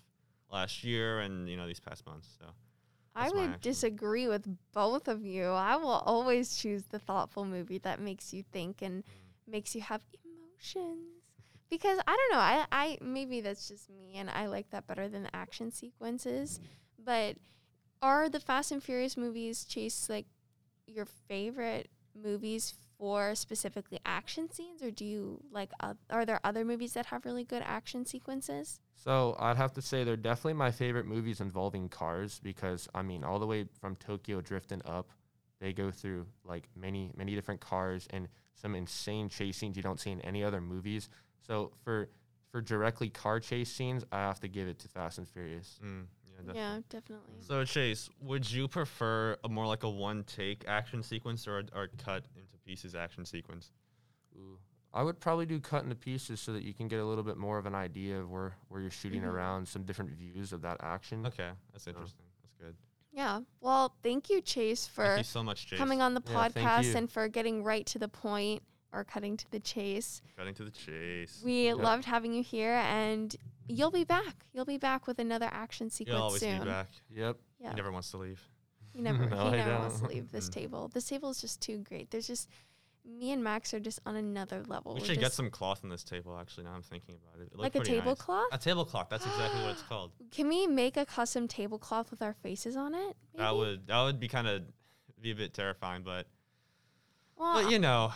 last 0.51 0.83
year 0.83 1.19
and 1.19 1.47
you 1.47 1.57
know 1.57 1.67
these 1.67 1.79
past 1.79 2.07
months. 2.07 2.27
So 2.39 2.47
I 3.15 3.29
would 3.29 3.61
disagree 3.61 4.27
with 4.27 4.47
both 4.73 5.07
of 5.07 5.23
you. 5.23 5.45
I 5.45 5.75
will 5.75 6.01
always 6.07 6.57
choose 6.57 6.85
the 6.85 6.97
thoughtful 6.97 7.45
movie 7.45 7.77
that 7.79 7.99
makes 7.99 8.33
you 8.33 8.41
think 8.51 8.81
and 8.81 9.03
mm. 9.03 9.51
makes 9.51 9.75
you 9.75 9.81
have 9.81 10.01
emotions. 10.25 11.18
Because 11.69 11.99
I 12.07 12.15
don't 12.15 12.31
know, 12.31 12.43
I, 12.43 12.65
I 12.71 12.97
maybe 13.01 13.41
that's 13.41 13.67
just 13.67 13.89
me 13.89 14.15
and 14.15 14.29
I 14.29 14.47
like 14.47 14.71
that 14.71 14.87
better 14.87 15.07
than 15.07 15.23
the 15.23 15.35
action 15.35 15.71
sequences. 15.71 16.59
But 16.97 17.35
are 18.01 18.29
the 18.29 18.39
Fast 18.39 18.71
and 18.71 18.81
Furious 18.81 19.17
movies 19.17 19.65
chase 19.65 20.09
like 20.09 20.25
your 20.87 21.05
favorite 21.05 21.89
movies 22.15 22.73
for 22.97 23.33
specifically 23.33 23.99
action 24.05 24.51
scenes 24.51 24.83
or 24.83 24.91
do 24.91 25.05
you 25.05 25.41
like 25.51 25.71
uh, 25.79 25.93
are 26.09 26.25
there 26.25 26.39
other 26.43 26.65
movies 26.65 26.93
that 26.93 27.05
have 27.05 27.23
really 27.23 27.45
good 27.45 27.63
action 27.65 28.05
sequences? 28.05 28.81
So 28.93 29.37
I'd 29.39 29.55
have 29.55 29.73
to 29.73 29.81
say 29.81 30.03
they're 30.03 30.17
definitely 30.17 30.53
my 30.53 30.71
favorite 30.71 31.05
movies 31.05 31.39
involving 31.39 31.87
cars 31.87 32.41
because 32.43 32.89
I 32.93 33.01
mean 33.01 33.23
all 33.23 33.39
the 33.39 33.47
way 33.47 33.65
from 33.79 33.95
Tokyo 33.95 34.41
drifting 34.41 34.81
up, 34.85 35.09
they 35.61 35.71
go 35.71 35.91
through 35.91 36.25
like 36.43 36.67
many 36.75 37.11
many 37.15 37.35
different 37.35 37.61
cars 37.61 38.07
and 38.09 38.27
some 38.53 38.75
insane 38.75 39.29
chase 39.29 39.57
scenes 39.57 39.77
you 39.77 39.83
don't 39.83 39.99
see 39.99 40.11
in 40.11 40.19
any 40.21 40.43
other 40.43 40.59
movies. 40.59 41.09
So 41.45 41.71
for 41.83 42.09
for 42.51 42.61
directly 42.61 43.09
car 43.09 43.39
chase 43.39 43.71
scenes, 43.71 44.03
I 44.11 44.17
have 44.17 44.39
to 44.39 44.47
give 44.47 44.67
it 44.67 44.79
to 44.79 44.87
Fast 44.87 45.17
and 45.19 45.27
Furious. 45.27 45.79
mm, 45.83 46.05
yeah, 46.25 46.37
definitely. 46.37 46.59
Yeah, 46.59 46.79
definitely. 46.89 47.33
So 47.41 47.63
Chase, 47.63 48.09
would 48.21 48.49
you 48.51 48.67
prefer 48.67 49.37
a 49.43 49.49
more 49.49 49.67
like 49.67 49.83
a 49.83 49.89
one 49.89 50.23
take 50.23 50.65
action 50.67 51.03
sequence 51.03 51.47
or 51.47 51.59
a, 51.59 51.63
or 51.75 51.83
a 51.83 51.87
cut 51.89 52.25
into 52.35 52.57
pieces 52.65 52.95
action 52.95 53.23
sequence? 53.25 53.71
Ooh. 54.35 54.57
I 54.91 55.03
would 55.03 55.19
probably 55.19 55.45
do 55.45 55.59
cut 55.59 55.83
into 55.83 55.95
pieces 55.95 56.39
so 56.41 56.51
that 56.53 56.63
you 56.63 56.73
can 56.73 56.87
get 56.87 56.99
a 56.99 57.05
little 57.05 57.23
bit 57.23 57.37
more 57.37 57.59
of 57.59 57.67
an 57.67 57.75
idea 57.75 58.19
of 58.19 58.31
where 58.31 58.55
where 58.69 58.81
you're 58.81 58.89
shooting 58.89 59.21
Mhm. 59.21 59.27
around, 59.31 59.67
some 59.67 59.83
different 59.83 60.09
views 60.11 60.51
of 60.51 60.61
that 60.63 60.77
action. 60.81 61.27
Okay, 61.27 61.51
that's 61.71 61.85
interesting. 61.85 62.25
That's 62.41 62.53
good. 62.55 62.75
Yeah. 63.11 63.41
Well, 63.61 63.95
thank 64.01 64.29
you 64.31 64.41
Chase 64.41 64.87
for 64.87 65.03
Thank 65.05 65.17
you 65.19 65.23
so 65.25 65.43
much, 65.43 65.67
Chase. 65.67 65.77
coming 65.77 66.01
on 66.01 66.15
the 66.15 66.23
Yeah, 66.25 66.33
podcast 66.49 66.95
and 66.95 67.11
for 67.11 67.27
getting 67.27 67.63
right 67.63 67.85
to 67.87 67.99
the 67.99 68.07
point 68.07 68.63
or 68.91 69.03
cutting 69.03 69.37
to 69.37 69.49
the 69.51 69.59
chase. 69.59 70.21
Cutting 70.37 70.53
to 70.55 70.63
the 70.63 70.71
chase. 70.71 71.41
We 71.43 71.67
Yeah. 71.67 71.73
loved 71.75 72.05
having 72.05 72.33
you 72.33 72.43
here, 72.43 72.73
and 72.75 73.35
you'll 73.67 73.91
be 73.91 74.03
back. 74.03 74.45
You'll 74.53 74.65
be 74.65 74.77
back 74.77 75.05
with 75.07 75.19
another 75.19 75.47
action 75.51 75.89
sequence 75.89 76.15
You'll 76.15 76.23
always 76.23 76.41
soon. 76.41 76.59
be 76.59 76.65
back. 76.65 76.87
Yep. 77.09 77.37
Yeah, 77.59 77.69
He 77.71 77.75
never 77.75 77.91
wants 77.91 78.11
to 78.11 78.17
leave. 78.17 78.41
he 78.93 79.01
never, 79.01 79.25
No, 79.29 79.51
he 79.51 79.57
I 79.59 79.65
never 79.65 79.79
wants 79.79 79.99
to 79.99 80.07
leave 80.07 80.31
this 80.31 80.49
Mm. 80.49 80.53
table. 80.53 80.87
This 80.87 81.05
table 81.07 81.29
is 81.29 81.39
just 81.41 81.61
too 81.61 81.79
great. 81.79 82.09
There's 82.11 82.27
just 82.27 82.49
me 83.05 83.31
and 83.31 83.43
Max 83.43 83.73
are 83.73 83.79
just 83.79 83.99
on 84.05 84.15
another 84.15 84.63
level. 84.65 84.93
We 84.93 84.99
We're 85.01 85.07
should 85.07 85.19
get 85.19 85.33
some 85.33 85.49
cloth 85.49 85.83
on 85.83 85.89
this 85.89 86.03
table. 86.03 86.37
Actually, 86.37 86.65
now 86.65 86.73
I'm 86.73 86.83
thinking 86.83 87.15
about 87.15 87.41
it. 87.41 87.51
it 87.53 87.57
like 87.57 87.73
a 87.75 87.79
pretty 87.79 87.91
nice. 87.93 87.99
tablecloth. 88.01 88.47
A 88.51 88.57
tablecloth. 88.57 89.09
That's 89.09 89.25
exactly 89.25 89.61
what 89.61 89.71
it's 89.71 89.81
called. 89.89 90.11
Can 90.31 90.47
we 90.47 90.67
make 90.67 90.95
a 90.97 91.05
custom 91.05 91.47
tablecloth 91.47 92.11
with 92.11 92.21
our 92.21 92.33
faces 92.33 92.75
on 92.75 92.93
it? 92.93 93.15
That 93.35 93.55
would 93.55 93.87
that 93.87 94.03
would 94.03 94.19
be 94.19 94.27
kind 94.27 94.47
of 94.47 94.63
be 95.21 95.31
a 95.31 95.35
bit 95.35 95.53
terrifying, 95.53 96.03
but 96.03 96.27
Well, 97.35 97.63
but 97.63 97.71
you 97.71 97.79
know, 97.79 98.11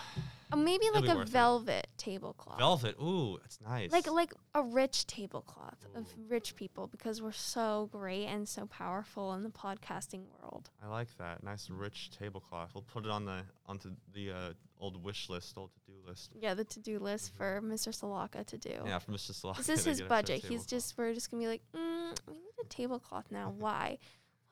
uh, 0.53 0.55
maybe 0.55 0.85
it'll 0.85 1.01
like 1.01 1.09
a 1.09 1.15
worth 1.15 1.27
it. 1.27 1.31
velvet 1.31 1.87
tablecloth. 1.97 2.57
velvet. 2.57 2.95
Ooh, 3.01 3.39
it's 3.43 3.59
nice. 3.61 3.91
like 3.91 4.09
like 4.09 4.33
a 4.53 4.63
rich 4.63 5.05
tablecloth 5.07 5.85
of 5.95 6.07
rich 6.27 6.55
people 6.55 6.87
because 6.87 7.21
we're 7.21 7.31
so 7.31 7.89
great 7.91 8.25
and 8.25 8.47
so 8.47 8.65
powerful 8.65 9.33
in 9.33 9.43
the 9.43 9.49
podcasting 9.49 10.23
world. 10.41 10.69
I 10.83 10.87
like 10.87 11.15
that. 11.17 11.43
Nice 11.43 11.69
rich 11.69 12.11
tablecloth. 12.17 12.71
We'll 12.73 12.83
put 12.83 13.05
it 13.05 13.11
on 13.11 13.25
the 13.25 13.41
onto 13.65 13.91
the 14.13 14.31
uh, 14.31 14.53
old 14.79 15.03
wish 15.03 15.29
list, 15.29 15.57
old 15.57 15.71
to 15.73 15.91
do 15.91 15.97
list. 16.07 16.31
Yeah, 16.39 16.53
the 16.53 16.65
to-do 16.65 16.99
list 16.99 17.33
for 17.35 17.61
Mr. 17.63 17.89
Salaka 17.89 18.45
to 18.47 18.57
do. 18.57 18.69
Mm-hmm. 18.69 18.87
Yeah, 18.87 18.99
for 18.99 19.11
Mr. 19.11 19.33
Sloth. 19.33 19.57
This 19.57 19.69
is 19.69 19.85
his 19.85 20.01
budget. 20.01 20.43
He's 20.43 20.65
just 20.65 20.97
we're 20.97 21.13
just 21.13 21.31
gonna 21.31 21.43
be 21.43 21.47
like, 21.47 21.61
mm, 21.75 22.17
we 22.27 22.33
need 22.33 22.53
a 22.61 22.67
tablecloth 22.67 23.25
now. 23.31 23.53
Why? 23.57 23.97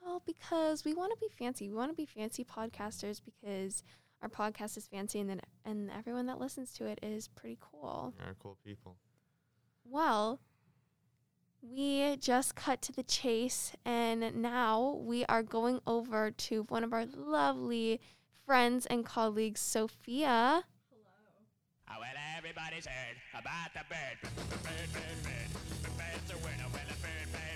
Well, 0.04 0.24
because 0.26 0.84
we 0.84 0.94
want 0.94 1.12
to 1.14 1.18
be 1.20 1.28
fancy. 1.30 1.70
We 1.70 1.76
want 1.76 1.92
to 1.92 1.96
be 1.96 2.06
fancy 2.06 2.44
podcasters 2.44 3.22
because 3.24 3.84
our 4.22 4.30
podcast 4.30 4.78
is 4.78 4.88
fancy, 4.88 5.20
and 5.20 5.30
then 5.30 5.42
and 5.66 5.92
everyone 5.92 6.28
that 6.28 6.40
listens 6.40 6.74
to 6.74 6.86
it 6.86 7.00
is 7.02 7.28
pretty 7.28 7.58
cool. 7.60 8.14
Are 8.20 8.36
cool 8.42 8.58
people. 8.64 8.98
Well, 9.84 10.40
we 11.62 12.18
just 12.18 12.56
cut 12.56 12.82
to 12.84 12.92
the 12.92 13.04
chase, 13.04 13.74
and 13.86 14.42
now 14.42 15.00
we 15.04 15.26
are 15.26 15.44
going 15.44 15.80
over 15.86 16.32
to 16.32 16.64
one 16.70 16.84
of 16.84 16.94
our 16.94 17.06
lovely 17.06 18.00
friends 18.46 18.86
and 18.88 19.06
colleagues, 19.06 19.60
Sophia. 19.60 20.64
Hello. 20.90 21.12
Oh, 21.90 21.96
well, 22.00 22.10
everybody's 22.38 22.86
heard 22.86 23.18
about 23.38 23.74
the 23.74 23.82
bird. 23.90 24.18
Bird, 24.64 24.94
bird, 24.94 25.24
bird. 25.24 25.50
The 25.84 25.90
bird's 25.90 26.32
a 26.32 26.38
word. 26.44 26.60
Oh, 26.62 26.68
a 26.68 26.72
bird, 26.72 26.88
bird, 26.88 27.32
bird. 27.32 27.32
Bird 27.34 27.51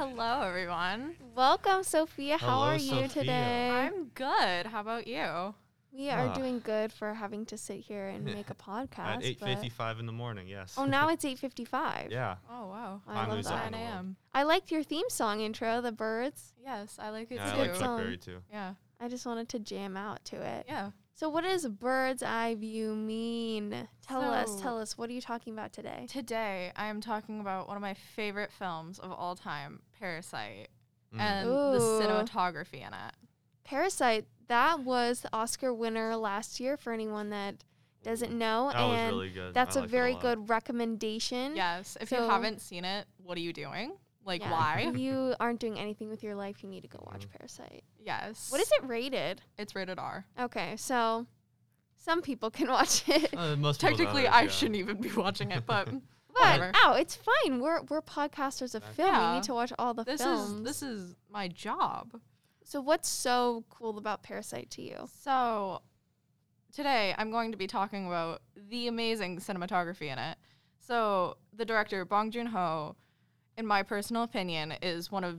Hello, 0.00 0.40
everyone. 0.40 1.14
Welcome, 1.36 1.82
Sophia. 1.82 2.38
How 2.38 2.46
Hello, 2.60 2.62
are 2.68 2.74
you 2.76 2.88
Sophia. 3.02 3.08
today? 3.08 3.68
I'm 3.70 4.06
good. 4.14 4.64
How 4.66 4.80
about 4.80 5.06
you? 5.06 5.54
we 5.92 6.08
are 6.08 6.28
Ah. 6.28 6.32
doing 6.34 6.60
good 6.60 6.90
for 6.90 7.12
having 7.12 7.44
to 7.44 7.58
sit 7.58 7.80
here 7.80 8.06
and 8.06 8.24
make 8.24 8.48
a 8.48 8.54
podcast. 8.54 9.16
At 9.16 9.22
eight 9.24 9.40
but- 9.40 9.46
fifty-five 9.48 9.98
in 9.98 10.06
the 10.06 10.12
morning. 10.12 10.46
Yes. 10.48 10.76
Oh, 10.78 10.86
now 10.86 11.08
it's 11.12 11.24
8:55. 11.26 12.10
yeah. 12.10 12.36
Oh 12.48 12.66
wow. 12.68 13.02
I 13.06 13.12
Time 13.14 13.28
love 13.28 13.36
moves 13.38 13.48
up 13.48 13.56
that. 13.58 13.66
in 13.66 13.72
the 13.72 13.78
world. 13.78 13.90
a.m. 13.92 14.16
I 14.32 14.44
liked 14.44 14.70
your 14.72 14.82
theme 14.84 15.10
song 15.10 15.40
intro, 15.40 15.82
The 15.82 15.92
Birds. 15.92 16.54
Yes, 16.64 16.96
I 16.98 17.10
like 17.10 17.30
it 17.30 17.34
Yeah, 17.34 17.44
I 17.44 17.48
a 17.48 17.52
too. 17.52 17.58
like 17.58 17.72
good 17.72 17.78
Chuck 17.78 17.84
song. 17.84 17.98
Berry 17.98 18.16
too. 18.16 18.38
yeah. 18.50 18.74
I 19.00 19.08
just 19.08 19.26
wanted 19.26 19.48
to 19.50 19.58
jam 19.58 19.96
out 19.98 20.24
to 20.26 20.36
it. 20.40 20.64
Yeah. 20.66 20.92
So, 21.20 21.28
what 21.28 21.44
does 21.44 21.66
bird's 21.68 22.22
eye 22.22 22.54
view 22.54 22.94
mean? 22.94 23.86
Tell 24.08 24.22
us, 24.22 24.58
tell 24.58 24.80
us. 24.80 24.96
What 24.96 25.10
are 25.10 25.12
you 25.12 25.20
talking 25.20 25.52
about 25.52 25.70
today? 25.70 26.06
Today 26.08 26.72
I 26.74 26.86
am 26.86 27.02
talking 27.02 27.40
about 27.40 27.68
one 27.68 27.76
of 27.76 27.82
my 27.82 27.92
favorite 27.92 28.50
films 28.50 28.98
of 28.98 29.12
all 29.12 29.36
time, 29.36 29.82
Parasite, 29.98 30.70
Mm. 31.14 31.20
and 31.20 31.48
the 31.50 31.78
cinematography 31.78 32.80
in 32.86 32.94
it. 32.94 33.14
Parasite. 33.64 34.28
That 34.46 34.80
was 34.80 35.20
the 35.20 35.28
Oscar 35.36 35.74
winner 35.74 36.16
last 36.16 36.58
year 36.58 36.78
for 36.78 36.90
anyone 36.90 37.28
that 37.28 37.64
doesn't 38.02 38.32
know, 38.32 38.70
That 38.72 38.82
was 38.82 38.98
and 38.98 39.16
really 39.16 39.28
good. 39.30 39.52
that's 39.52 39.76
I 39.76 39.84
a 39.84 39.86
very 39.86 40.14
lot. 40.14 40.22
good 40.22 40.48
recommendation. 40.48 41.54
Yes. 41.54 41.98
If 42.00 42.08
So- 42.08 42.24
you 42.24 42.30
haven't 42.30 42.62
seen 42.62 42.86
it, 42.86 43.06
what 43.18 43.36
are 43.36 43.42
you 43.42 43.52
doing? 43.52 43.92
Like 44.24 44.42
Yeah. 44.42 44.50
why? 44.52 44.84
If 44.88 44.98
you 44.98 45.34
aren't 45.40 45.60
doing 45.60 45.78
anything 45.78 46.08
with 46.10 46.22
your 46.22 46.34
life, 46.34 46.62
you 46.62 46.68
need 46.68 46.82
to 46.82 46.88
go 46.88 47.02
watch. 47.10 47.26
Parasite. 47.30 47.84
yes. 47.98 48.50
What 48.50 48.60
is 48.60 48.70
it 48.72 48.86
rated? 48.86 49.40
It's 49.58 49.74
rated 49.74 49.98
R. 49.98 50.24
Okay, 50.38 50.74
so 50.76 51.26
some 51.96 52.22
people 52.22 52.50
can 52.58 52.68
watch 52.68 53.08
it. 53.08 53.34
Uh, 53.36 53.56
most 53.56 53.80
Technically, 53.80 54.22
don't, 54.24 54.32
I 54.34 54.42
yeah. 54.42 54.48
shouldn't 54.48 54.76
even 54.76 55.00
be 55.00 55.10
watching 55.16 55.50
it, 55.50 55.64
but 55.66 55.86
But 55.86 56.60
whatever. 56.60 56.72
oh, 56.84 56.92
it's 56.94 57.16
fine. 57.16 57.60
We're 57.60 57.82
we're 57.88 58.02
podcasters 58.02 58.74
of 58.74 58.84
film. 58.84 59.16
We 59.28 59.34
need 59.36 59.42
to 59.44 59.54
watch 59.54 59.72
all 59.78 59.94
the 59.94 60.04
this 60.04 60.22
films. 60.22 60.50
is 60.50 60.62
this 60.62 60.82
is 60.82 61.16
my 61.30 61.48
job. 61.48 62.20
so 62.64 62.80
what's 62.80 63.08
so 63.08 63.64
cool 63.70 63.98
about 63.98 64.22
Parasite 64.22 64.70
to 64.72 64.82
you? 64.82 65.08
So, 65.22 65.82
today 66.72 67.14
I'm 67.18 67.30
going 67.30 67.50
to 67.52 67.58
be 67.58 67.66
talking 67.66 68.06
about 68.06 68.42
the 68.68 68.86
amazing 68.86 69.38
cinematography 69.38 70.02
in 70.12 70.18
it. 70.18 70.36
So, 70.78 71.36
the 71.52 71.64
director 71.64 72.04
Bong 72.04 72.30
Joon 72.30 72.46
Ho, 72.46 72.96
in 73.60 73.66
my 73.66 73.82
personal 73.84 74.24
opinion, 74.24 74.74
is 74.82 75.12
one 75.12 75.22
of 75.22 75.38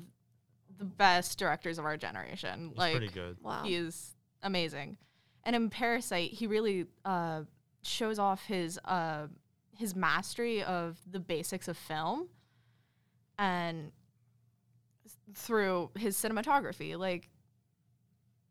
the 0.78 0.86
best 0.86 1.38
directors 1.38 1.78
of 1.78 1.86
our 1.86 1.98
generation. 1.98 2.70
It's 2.70 2.80
like, 2.80 2.96
pretty 2.96 3.14
good. 3.14 3.38
Wow. 3.42 3.64
he 3.64 3.76
is 3.76 4.16
amazing. 4.44 4.98
And 5.44 5.56
in 5.56 5.70
Parasite, 5.70 6.32
he 6.32 6.48
really 6.48 6.86
uh, 7.04 7.42
shows 7.82 8.20
off 8.20 8.46
his 8.46 8.80
uh, 8.86 9.28
his 9.76 9.96
mastery 9.96 10.64
of 10.64 11.00
the 11.10 11.20
basics 11.20 11.68
of 11.68 11.76
film, 11.76 12.30
and 13.38 13.92
through 15.34 15.90
his 15.98 16.16
cinematography. 16.16 16.96
Like 16.98 17.30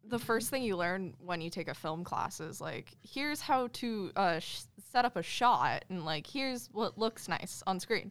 the 0.02 0.18
first 0.18 0.50
thing 0.50 0.64
you 0.64 0.76
learn 0.76 1.14
when 1.20 1.40
you 1.40 1.48
take 1.48 1.68
a 1.68 1.74
film 1.74 2.02
class 2.02 2.40
is 2.40 2.60
like, 2.60 2.96
here's 3.02 3.40
how 3.40 3.68
to 3.74 4.10
uh, 4.16 4.38
sh- 4.40 4.62
set 4.90 5.04
up 5.04 5.16
a 5.16 5.22
shot, 5.22 5.84
and 5.88 6.04
like 6.04 6.26
here's 6.26 6.68
what 6.72 6.98
looks 6.98 7.28
nice 7.28 7.62
on 7.68 7.78
screen. 7.78 8.10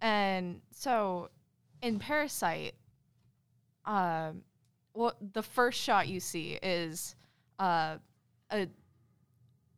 And 0.00 0.60
so, 0.70 1.30
in 1.82 1.98
Parasite, 1.98 2.74
um, 3.84 4.42
what 4.92 5.16
the 5.32 5.42
first 5.42 5.80
shot 5.80 6.08
you 6.08 6.20
see 6.20 6.58
is 6.62 7.14
uh, 7.58 7.96
a 8.50 8.68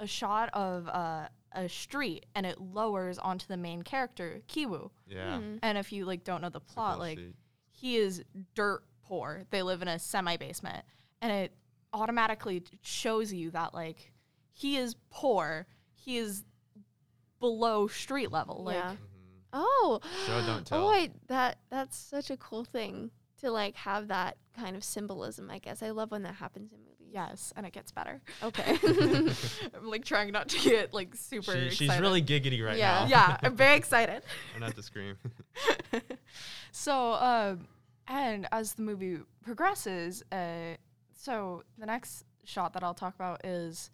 a 0.01 0.07
shot 0.07 0.51
of 0.53 0.89
uh, 0.89 1.29
a 1.53 1.69
street, 1.69 2.27
and 2.35 2.47
it 2.47 2.61
lowers 2.61 3.19
onto 3.19 3.47
the 3.47 3.57
main 3.57 3.83
character 3.83 4.41
Kiwoo. 4.49 4.91
Yeah. 5.07 5.39
Hmm. 5.39 5.57
And 5.63 5.79
if 5.79 5.93
you 5.93 6.05
like 6.05 6.25
don't 6.25 6.41
know 6.41 6.51
the 6.51 6.61
plot, 6.61 6.99
like 6.99 7.19
sheet. 7.19 7.35
he 7.71 7.97
is 7.97 8.23
dirt 8.55 8.83
poor. 9.05 9.43
They 9.51 9.63
live 9.63 9.83
in 9.83 9.89
a 9.89 9.99
semi 9.99 10.37
basement, 10.37 10.85
and 11.21 11.33
it 11.33 11.53
automatically 11.93 12.63
shows 12.83 13.33
you 13.33 13.51
that 13.53 13.75
like 13.75 14.13
he 14.53 14.77
is 14.77 14.95
poor. 15.11 15.67
He 15.95 16.19
is 16.19 16.45
below 17.41 17.87
street 17.89 18.31
level. 18.31 18.63
Like 18.65 18.77
yeah. 18.77 18.93
Mhm. 18.93 19.18
Oh. 19.61 20.01
Show, 20.27 20.47
don't 20.47 20.67
tell. 20.67 20.87
Oh 20.87 20.91
wait, 20.91 21.11
that 21.29 21.59
that's 21.71 21.97
such 21.97 22.31
a 22.31 22.37
cool 22.37 22.65
thing 22.65 23.11
to 23.41 23.51
like 23.51 23.75
have 23.77 24.09
that 24.09 24.37
kind 24.57 24.77
of 24.77 24.85
symbolism. 24.85 25.51
I 25.51 25.59
guess 25.59 25.83
I 25.83 25.91
love 25.91 26.11
when 26.13 26.23
that 26.23 26.35
happens 26.35 26.73
in 26.73 26.79
movies. 26.79 27.11
yes, 27.13 27.53
and 27.57 27.67
it 27.67 27.73
gets 27.73 27.91
better. 27.93 28.21
Okay. 28.43 28.79
I'm 29.75 29.89
like 29.89 30.05
trying 30.05 30.31
not 30.33 30.49
to 30.51 30.59
get 30.61 30.95
like 30.95 31.15
super. 31.15 31.53
She, 31.53 31.71
she's 31.71 31.81
excited. 31.89 32.03
really 32.03 32.23
giggity 32.23 32.65
right 32.65 32.77
Yeah. 32.77 33.01
now. 33.05 33.07
yeah. 33.09 33.37
I'm 33.43 33.57
very 33.57 33.77
excited. 33.83 34.23
I'm 34.55 34.61
not 34.61 34.77
to 34.77 34.83
scream. 34.83 35.17
so, 36.73 37.13
um, 37.15 37.69
and 38.07 38.47
as 38.53 38.75
the 38.75 38.83
movie 38.83 39.19
progresses, 39.43 40.23
uh, 40.33 40.75
so 41.17 41.63
the 41.79 41.87
next 41.87 42.25
shot 42.45 42.73
that 42.75 42.83
I'll 42.83 42.95
talk 42.95 43.15
about 43.15 43.45
is 43.45 43.91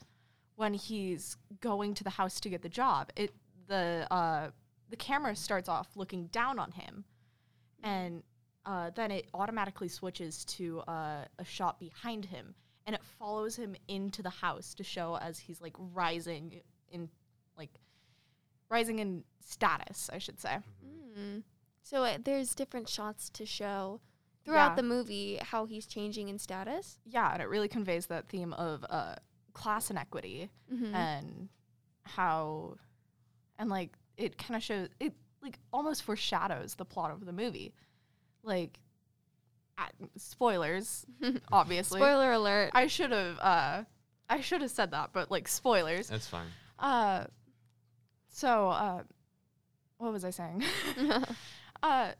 when 0.56 0.74
he's 0.74 1.36
going 1.60 1.94
to 1.94 2.04
the 2.04 2.10
house 2.10 2.38
to 2.40 2.48
get 2.48 2.62
the 2.62 2.68
job. 2.68 3.10
It 3.16 3.32
the 3.66 4.06
uh, 4.10 4.48
the 4.94 5.04
camera 5.04 5.34
starts 5.34 5.68
off 5.68 5.88
looking 5.96 6.26
down 6.28 6.56
on 6.60 6.70
him, 6.70 7.04
and 7.82 8.22
uh, 8.64 8.90
then 8.94 9.10
it 9.10 9.26
automatically 9.34 9.88
switches 9.88 10.44
to 10.44 10.80
uh, 10.86 11.24
a 11.36 11.44
shot 11.44 11.80
behind 11.80 12.26
him, 12.26 12.54
and 12.86 12.94
it 12.94 13.02
follows 13.18 13.56
him 13.56 13.74
into 13.88 14.22
the 14.22 14.30
house 14.30 14.72
to 14.74 14.84
show 14.84 15.16
as 15.16 15.40
he's 15.40 15.60
like 15.60 15.74
rising 15.78 16.60
in 16.92 17.08
like 17.58 17.70
rising 18.70 19.00
in 19.00 19.24
status, 19.44 20.08
I 20.12 20.18
should 20.18 20.38
say. 20.38 20.58
Mm. 21.18 21.42
So 21.82 22.04
uh, 22.04 22.18
there's 22.22 22.54
different 22.54 22.88
shots 22.88 23.28
to 23.30 23.44
show 23.44 24.00
throughout 24.44 24.70
Yeah. 24.70 24.76
the 24.76 24.82
movie 24.84 25.38
how 25.42 25.66
he's 25.66 25.86
changing 25.86 26.28
in 26.28 26.38
status. 26.38 26.98
yeah, 27.04 27.32
and 27.32 27.42
it 27.42 27.48
really 27.48 27.68
conveys 27.68 28.06
that 28.06 28.28
theme 28.28 28.52
of 28.52 28.84
uh, 28.88 29.16
class 29.54 29.90
inequity 29.90 30.50
Mm-hmm. 30.72 30.94
and 30.94 31.48
how, 32.04 32.76
and 33.58 33.68
like 33.70 33.96
it 34.16 34.38
kind 34.38 34.56
of 34.56 34.62
shows 34.62 34.88
it 35.00 35.12
like 35.42 35.58
almost 35.72 36.02
foreshadows 36.02 36.74
the 36.74 36.84
plot 36.84 37.10
of 37.10 37.24
the 37.26 37.32
movie, 37.32 37.74
like 38.42 38.78
uh, 39.78 39.86
spoilers, 40.16 41.04
obviously. 41.52 42.00
Spoiler 42.00 42.32
alert. 42.32 42.70
I 42.74 42.86
should 42.86 43.10
have 43.12 43.38
uh, 43.40 43.82
I 44.28 44.40
should 44.40 44.62
have 44.62 44.70
said 44.70 44.90
that, 44.92 45.10
but 45.12 45.30
like 45.30 45.48
spoilers. 45.48 46.08
That's 46.08 46.26
fine. 46.28 46.46
Uh, 46.78 47.24
so 48.28 48.68
uh, 48.70 49.02
what 49.98 50.12
was 50.12 50.24
I 50.24 50.30
saying? 50.30 50.62
uh, 51.82 52.12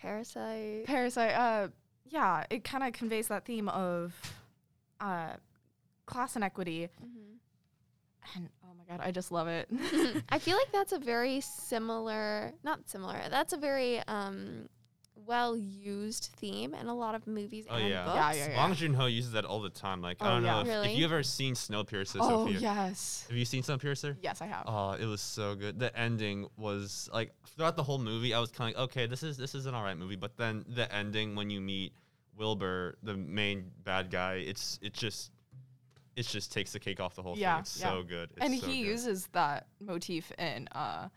Parasite. 0.00 0.84
Parasite, 0.86 1.32
uh, 1.34 1.68
yeah, 2.06 2.44
it 2.50 2.64
kind 2.64 2.82
of 2.84 2.92
conveys 2.92 3.28
that 3.28 3.44
theme 3.44 3.68
of 3.68 4.12
uh, 5.00 5.34
class 6.06 6.36
inequity. 6.36 6.88
Mhm. 7.02 7.31
And 8.36 8.48
oh 8.64 8.68
my 8.78 8.84
god, 8.96 9.04
I 9.04 9.10
just 9.10 9.32
love 9.32 9.48
it. 9.48 9.68
I 10.30 10.38
feel 10.38 10.56
like 10.56 10.70
that's 10.72 10.92
a 10.92 10.98
very 10.98 11.40
similar, 11.40 12.52
not 12.62 12.88
similar. 12.88 13.20
That's 13.30 13.52
a 13.52 13.56
very 13.56 14.00
um, 14.08 14.68
well 15.26 15.56
used 15.56 16.30
theme 16.36 16.74
in 16.74 16.86
a 16.86 16.94
lot 16.94 17.14
of 17.14 17.26
movies 17.26 17.66
Oh, 17.68 17.76
and 17.76 17.88
yeah. 17.88 18.04
books. 18.04 18.16
Yeah, 18.16 18.32
yeah, 18.34 18.48
yeah. 18.50 18.56
Bong 18.56 18.74
Joon 18.74 18.94
Ho 18.94 19.06
uses 19.06 19.32
that 19.32 19.44
all 19.44 19.60
the 19.60 19.70
time. 19.70 20.00
Like 20.02 20.18
Oh, 20.20 20.26
I 20.26 20.28
don't 20.30 20.42
know 20.42 20.48
yeah. 20.48 20.60
if, 20.60 20.66
if 20.66 20.72
Really? 20.72 20.94
you 20.94 21.04
ever 21.04 21.22
seen 21.22 21.54
Snowpiercer, 21.54 22.18
oh 22.20 22.46
Sophia. 22.46 22.58
yes, 22.60 23.26
Have 23.28 23.36
you 23.36 23.44
seen 23.44 23.62
Snowpiercer? 23.62 24.16
yes, 24.22 24.40
I 24.40 24.46
have. 24.46 24.64
Oh, 24.66 24.92
it 24.92 25.06
was 25.06 25.20
so 25.20 25.54
good. 25.54 25.78
The 25.78 25.96
ending 25.98 26.48
was 26.56 27.08
like 27.12 27.32
throughout 27.56 27.76
the 27.76 27.82
whole 27.82 27.98
movie, 27.98 28.34
I 28.34 28.40
was 28.40 28.50
kind 28.52 28.72
of 28.74 28.78
like, 28.80 28.90
okay, 28.90 29.06
this 29.06 29.22
is 29.22 29.36
this 29.36 29.54
is 29.54 29.66
an 29.66 29.74
alright 29.74 29.98
movie. 29.98 30.16
But 30.16 30.36
then 30.36 30.64
the 30.68 30.92
ending, 30.94 31.34
when 31.34 31.50
you 31.50 31.60
meet 31.60 31.92
Wilbur, 32.36 32.96
the 33.02 33.14
main 33.16 33.70
bad 33.84 34.10
guy, 34.10 34.34
it's 34.34 34.78
it's 34.80 34.98
just 34.98 35.31
it 36.16 36.26
just 36.26 36.52
takes 36.52 36.72
the 36.72 36.78
cake 36.80 37.00
off 37.00 37.14
the 37.14 37.22
whole 37.22 37.36
Yeah, 37.36 37.54
thing. 37.56 37.60
It's 37.62 37.80
yeah. 37.80 37.90
so 37.90 38.02
good. 38.02 38.30
It's 38.36 38.40
and 38.44 38.58
so 38.60 38.66
he 38.66 38.82
good. 38.82 38.88
uses 38.88 39.26
that 39.28 39.66
motif 39.80 40.30
in 40.38 40.68
uh, 40.68 41.08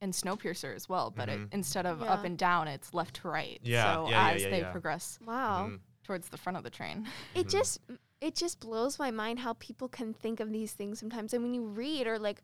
in 0.00 0.10
Snowpiercer 0.10 0.74
as 0.74 0.88
well, 0.88 1.12
but 1.12 1.28
it, 1.28 1.38
Mhm. 1.38 1.48
instead 1.54 1.86
of 1.86 2.00
Yeah. 2.00 2.06
up 2.12 2.24
and 2.24 2.36
down, 2.36 2.66
it's 2.66 2.92
left 2.92 3.14
to 3.22 3.28
right. 3.28 3.60
Yeah, 3.62 3.94
So 3.94 4.08
yeah, 4.10 4.28
yeah, 4.28 4.34
as 4.34 4.42
yeah, 4.42 4.50
they 4.50 4.60
yeah. 4.62 4.72
progress 4.72 5.18
Wow. 5.24 5.68
Mhm. 5.70 5.80
towards 6.02 6.28
the 6.28 6.36
front 6.36 6.56
of 6.56 6.64
the 6.64 6.70
train. 6.70 7.06
It 7.34 7.46
Mhm. 7.46 7.50
just 7.50 7.78
it 8.20 8.36
just 8.36 8.60
blows 8.60 8.98
my 9.00 9.10
mind 9.10 9.40
how 9.40 9.52
people 9.54 9.88
can 9.88 10.14
think 10.14 10.38
of 10.38 10.50
these 10.52 10.72
things 10.72 10.98
sometimes. 11.00 11.34
And 11.34 11.42
when 11.42 11.54
you 11.54 11.64
read 11.66 12.06
or 12.06 12.18
like 12.20 12.40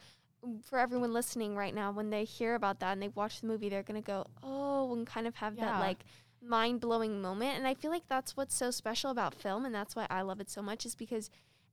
for 0.62 0.78
everyone 0.78 1.12
listening 1.12 1.56
right 1.56 1.74
now, 1.74 1.90
when 1.92 2.10
they 2.10 2.24
hear 2.24 2.54
about 2.56 2.78
that 2.80 2.92
and 2.92 3.02
they 3.02 3.08
watch 3.08 3.40
the 3.40 3.46
movie, 3.48 3.68
they're 3.68 3.82
gonna 3.84 4.00
go, 4.02 4.26
oh, 4.42 4.92
and 4.92 5.04
kind 5.06 5.26
of 5.26 5.34
have 5.36 5.56
Yeah. 5.56 5.66
that 5.72 5.80
like 5.80 6.04
mind 6.40 6.80
blowing 6.80 7.20
moment. 7.20 7.58
And 7.58 7.66
I 7.66 7.74
feel 7.74 7.90
like 7.90 8.06
that's 8.08 8.36
what's 8.36 8.54
so 8.54 8.70
special 8.70 9.10
about 9.10 9.34
film, 9.34 9.64
and 9.64 9.74
that's 9.74 9.96
why 9.96 10.06
I 10.10 10.22
love 10.22 10.40
it 10.40 10.48
so 10.48 10.62
much, 10.62 10.86
is 10.86 10.94
because 10.94 11.28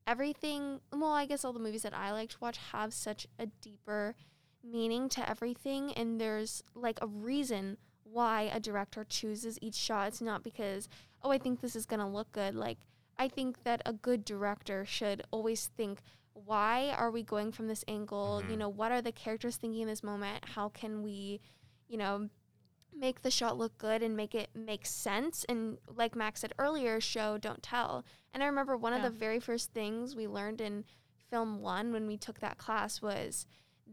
everything, 0.07 0.79
well, 0.91 1.11
I 1.11 1.25
guess 1.25 1.43
all 1.43 1.53
the 1.53 1.59
movies 1.59 1.83
that 1.83 1.93
I 1.93 2.11
like 2.11 2.29
to 2.31 2.37
watch 2.39 2.57
have 2.71 2.93
such 2.93 3.27
a 3.39 3.47
deeper 3.47 4.15
meaning 4.63 5.09
to 5.09 5.29
everything, 5.29 5.91
and 5.93 6.19
there's 6.19 6.63
like 6.73 6.99
a 7.01 7.07
reason 7.07 7.77
why 8.03 8.43
a 8.53 8.59
director 8.59 9.03
chooses 9.03 9.59
each 9.61 9.75
shot. 9.75 10.07
It's 10.07 10.21
not 10.21 10.43
because, 10.43 10.87
oh, 11.21 11.31
I 11.31 11.37
think 11.37 11.61
this 11.61 11.75
is 11.75 11.85
going 11.85 11.99
to 11.99 12.05
look 12.07 12.31
good. 12.31 12.55
Like, 12.55 12.77
I 13.17 13.27
think 13.27 13.63
that 13.63 13.81
a 13.85 13.93
good 13.93 14.25
director 14.25 14.85
should 14.85 15.23
always 15.31 15.67
think, 15.77 15.99
why 16.33 16.89
are 16.97 17.11
we 17.11 17.23
going 17.23 17.51
from 17.51 17.67
this 17.67 17.83
angle? 17.87 18.41
You 18.47 18.55
Mhm. 18.55 18.59
know, 18.59 18.69
what 18.69 18.91
are 18.91 19.01
the 19.01 19.11
characters 19.11 19.55
thinking 19.57 19.81
in 19.81 19.87
this 19.87 20.03
moment? 20.03 20.43
How 20.49 20.69
can 20.69 21.01
we, 21.01 21.39
you 21.87 21.97
know, 21.97 22.29
make 22.97 23.21
the 23.21 23.31
shot 23.31 23.57
look 23.57 23.77
good 23.77 24.01
and 24.03 24.15
make 24.15 24.33
it 24.35 24.49
make 24.55 24.85
sense? 24.85 25.45
And 25.49 25.77
like 25.95 26.15
Max 26.15 26.41
said 26.41 26.53
earlier, 26.59 26.99
show, 27.01 27.37
don't 27.37 27.61
tell. 27.63 28.05
And 28.33 28.41
I 28.43 28.47
remember 28.47 28.77
one 28.77 28.93
Yeah. 28.93 28.97
of 28.97 29.03
the 29.03 29.17
very 29.17 29.39
first 29.39 29.71
things 29.73 30.15
we 30.15 30.27
learned 30.27 30.61
in 30.61 30.85
film 31.29 31.59
one 31.61 31.91
when 31.91 32.07
we 32.07 32.17
took 32.17 32.39
that 32.39 32.57
class 32.57 33.01
was 33.01 33.45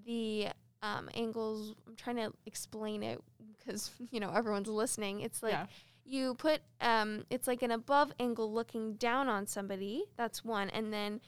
the 0.04 0.48
um, 0.82 1.08
angles. 1.14 1.74
I'm 1.86 1.96
trying 1.96 2.16
to 2.16 2.32
explain 2.46 3.02
it 3.02 3.20
because, 3.58 3.90
you 4.10 4.20
know, 4.20 4.30
everyone's 4.32 4.68
listening. 4.68 5.20
It's 5.20 5.42
like, 5.42 5.52
yeah. 5.52 5.66
you 6.04 6.34
put 6.34 6.60
um 6.80 7.24
it's 7.30 7.46
like 7.46 7.62
an 7.62 7.70
above 7.70 8.12
angle 8.18 8.52
looking 8.52 8.94
down 8.94 9.28
on 9.28 9.46
somebody 9.46 10.04
that's 10.16 10.44
one 10.44 10.68
and 10.70 10.92
then 10.92 11.20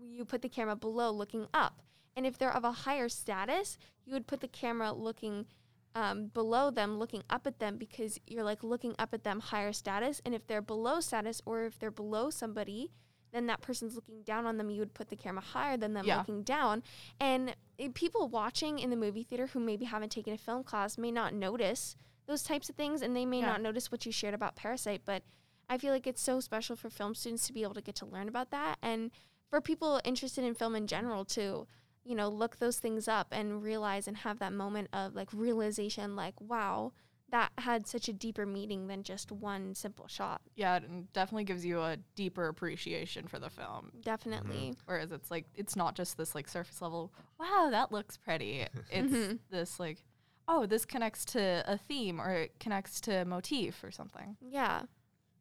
you 0.00 0.24
put 0.24 0.42
the 0.42 0.48
camera 0.48 0.76
below 0.76 1.10
looking 1.10 1.46
up 1.52 1.82
and 2.16 2.24
if 2.24 2.38
they're 2.38 2.54
of 2.54 2.62
a 2.64 2.70
higher 2.70 3.08
status 3.08 3.78
you 4.04 4.12
would 4.12 4.26
put 4.28 4.40
the 4.40 4.46
camera 4.48 4.92
looking 4.92 5.44
um, 5.94 6.26
below 6.26 6.70
them 6.70 6.98
looking 6.98 7.22
up 7.28 7.46
at 7.46 7.58
them 7.58 7.76
because 7.76 8.18
you're 8.26 8.44
like 8.44 8.62
looking 8.62 8.94
up 8.98 9.12
at 9.12 9.24
them 9.24 9.40
higher 9.40 9.72
status 9.72 10.20
and 10.24 10.34
if 10.34 10.46
they're 10.46 10.62
below 10.62 11.00
status 11.00 11.40
or 11.44 11.64
if 11.64 11.78
they're 11.78 11.90
below 11.90 12.30
somebody 12.30 12.90
then 13.32 13.46
that 13.46 13.62
person's 13.62 13.94
looking 13.94 14.22
down 14.22 14.44
on 14.46 14.56
them 14.58 14.68
you 14.70 14.78
would 14.80 14.94
put 14.94 15.08
the 15.08 15.16
camera 15.16 15.42
higher 15.42 15.76
than 15.76 15.94
them 15.94 16.04
Yeah. 16.06 16.18
looking 16.18 16.42
down 16.42 16.82
and 17.20 17.54
eh, 17.78 17.88
people 17.94 18.28
watching 18.28 18.78
in 18.78 18.90
the 18.90 18.96
movie 18.96 19.22
theater 19.22 19.46
who 19.48 19.60
maybe 19.60 19.84
haven't 19.86 20.12
taken 20.12 20.32
a 20.32 20.38
film 20.38 20.64
class 20.64 20.96
may 20.98 21.10
not 21.10 21.34
notice 21.34 21.96
those 22.26 22.42
types 22.42 22.68
of 22.70 22.76
things 22.76 23.02
and 23.02 23.14
they 23.16 23.26
may 23.26 23.40
Yeah. 23.40 23.46
not 23.46 23.60
notice 23.62 23.90
what 23.90 24.06
you 24.06 24.12
shared 24.12 24.34
about 24.34 24.56
parasite 24.56 25.02
but 25.04 25.22
i 25.68 25.76
feel 25.78 25.92
like 25.92 26.06
it's 26.06 26.22
so 26.22 26.40
special 26.40 26.76
for 26.76 26.88
film 26.90 27.14
students 27.14 27.46
to 27.46 27.52
be 27.52 27.62
able 27.62 27.74
to 27.74 27.82
get 27.82 27.94
to 27.96 28.06
learn 28.06 28.28
about 28.28 28.50
that 28.50 28.78
and 28.82 29.10
for 29.50 29.60
people 29.60 30.00
interested 30.04 30.42
in 30.44 30.54
film 30.54 30.74
in 30.74 30.86
general 30.86 31.24
to 31.26 31.66
you 32.04 32.14
know 32.14 32.28
look 32.28 32.58
those 32.58 32.78
things 32.78 33.06
up 33.08 33.28
and 33.32 33.62
realize 33.62 34.08
and 34.08 34.16
have 34.18 34.38
that 34.40 34.52
moment 34.52 34.88
of 34.92 35.14
like 35.14 35.28
realization 35.32 36.16
like 36.16 36.34
wow 36.40 36.92
that 37.30 37.50
had 37.58 37.86
such 37.86 38.08
a 38.08 38.12
deeper 38.12 38.44
meaning 38.44 38.88
than 38.88 39.02
just 39.02 39.32
one 39.32 39.74
simple 39.74 40.06
shot 40.06 40.42
Yeah, 40.54 40.76
it 40.76 41.12
definitely 41.14 41.44
gives 41.44 41.64
you 41.64 41.80
a 41.80 41.96
deeper 42.14 42.46
appreciation 42.48 43.26
for 43.26 43.38
the 43.38 43.48
film. 43.48 43.90
definitely 44.02 44.74
Whereas 44.84 45.12
it's 45.12 45.30
like 45.30 45.46
it's 45.54 45.74
not 45.74 45.94
just 45.94 46.18
this 46.18 46.34
like 46.34 46.46
surface 46.46 46.82
level, 46.82 47.10
wow, 47.40 47.68
that 47.70 47.90
looks 47.90 48.16
pretty. 48.18 48.66
It's 48.90 49.12
Mhm. 49.12 49.38
this 49.50 49.80
like, 49.80 50.04
oh, 50.46 50.66
this 50.66 50.84
connects 50.84 51.24
to 51.26 51.64
a 51.66 51.78
theme 51.78 52.20
or 52.20 52.32
it 52.34 52.60
connects 52.60 53.00
to 53.02 53.22
a 53.22 53.24
motif 53.24 53.82
or 53.82 53.90
something. 53.90 54.36
yeah 54.42 54.82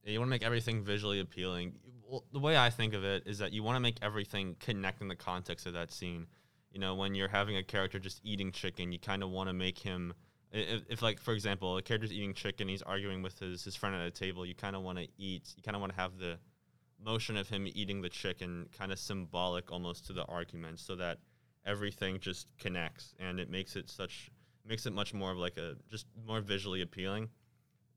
Yeah, 0.05 0.13
you 0.13 0.19
want 0.19 0.29
to 0.29 0.31
make 0.31 0.43
everything 0.43 0.83
visually 0.85 1.19
appealing. 1.19 1.73
Well, 2.07 2.23
the 2.31 2.39
way 2.39 2.55
I 2.57 2.69
think 2.69 2.93
of 2.93 3.03
it 3.03 3.23
is 3.25 3.39
that 3.39 3.51
you 3.51 3.63
want 3.63 3.75
to 3.75 3.79
make 3.81 3.97
everything 4.01 4.55
connect 4.61 5.01
in 5.01 5.09
the 5.09 5.15
context 5.17 5.65
of 5.65 5.73
that 5.73 5.91
scene. 5.91 6.27
You 6.71 6.79
know, 6.79 6.95
when 6.95 7.15
you're 7.15 7.27
having 7.27 7.57
a 7.57 7.63
character 7.63 7.99
just 7.99 8.21
eating 8.23 8.51
chicken, 8.51 8.91
you 8.91 8.99
kind 8.99 9.23
of 9.23 9.29
want 9.29 9.49
to 9.49 9.53
make 9.53 9.79
him. 9.79 10.13
If, 10.51 10.83
if, 10.89 11.01
like, 11.01 11.19
for 11.19 11.33
example, 11.33 11.77
a 11.77 11.81
character's 11.81 12.11
eating 12.11 12.33
chicken, 12.33 12.67
he's 12.67 12.81
arguing 12.81 13.21
with 13.21 13.39
his, 13.39 13.63
his 13.63 13.75
friend 13.75 13.95
at 13.95 14.01
a 14.01 14.11
table, 14.11 14.45
you 14.45 14.53
kind 14.53 14.75
of 14.75 14.81
want 14.81 14.97
to 14.97 15.07
eat, 15.17 15.53
you 15.55 15.63
kind 15.63 15.75
of 15.75 15.81
want 15.81 15.93
to 15.93 15.99
have 15.99 16.17
the 16.17 16.37
motion 17.03 17.37
of 17.37 17.47
him 17.49 17.67
eating 17.73 18.01
the 18.01 18.09
chicken 18.09 18.67
kind 18.77 18.91
of 18.91 18.99
symbolic 18.99 19.71
almost 19.71 20.05
to 20.07 20.13
the 20.13 20.25
argument 20.25 20.79
so 20.79 20.95
that 20.95 21.19
everything 21.65 22.19
just 22.19 22.47
connects 22.59 23.15
and 23.17 23.39
it 23.39 23.49
makes 23.49 23.75
it 23.75 23.89
such, 23.89 24.29
makes 24.67 24.85
it 24.85 24.93
much 24.93 25.13
more 25.13 25.31
of 25.31 25.37
like 25.37 25.57
a, 25.57 25.75
just 25.89 26.05
more 26.27 26.41
visually 26.41 26.81
appealing 26.81 27.29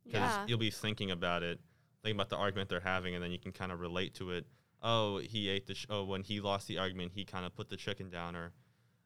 because 0.04 0.20
yeah 0.20 0.44
you'll 0.46 0.58
be 0.58 0.70
thinking 0.70 1.10
about 1.10 1.42
it, 1.42 1.60
thinking 2.02 2.16
about 2.16 2.28
the 2.28 2.36
argument 2.36 2.68
they're 2.68 2.80
having, 2.80 3.14
and 3.14 3.22
then 3.22 3.30
you 3.30 3.38
can 3.38 3.52
kind 3.52 3.72
of 3.72 3.80
relate 3.80 4.14
to 4.14 4.30
it. 4.30 4.46
Oh, 4.82 5.18
he 5.18 5.48
ate 5.48 5.66
the. 5.66 5.74
Sh- 5.74 5.86
oh, 5.88 6.04
when 6.04 6.22
he 6.22 6.40
lost 6.40 6.68
the 6.68 6.78
argument, 6.78 7.12
he 7.14 7.24
kind 7.24 7.46
of 7.46 7.54
put 7.54 7.70
the 7.70 7.76
chicken 7.76 8.10
down, 8.10 8.36
or 8.36 8.52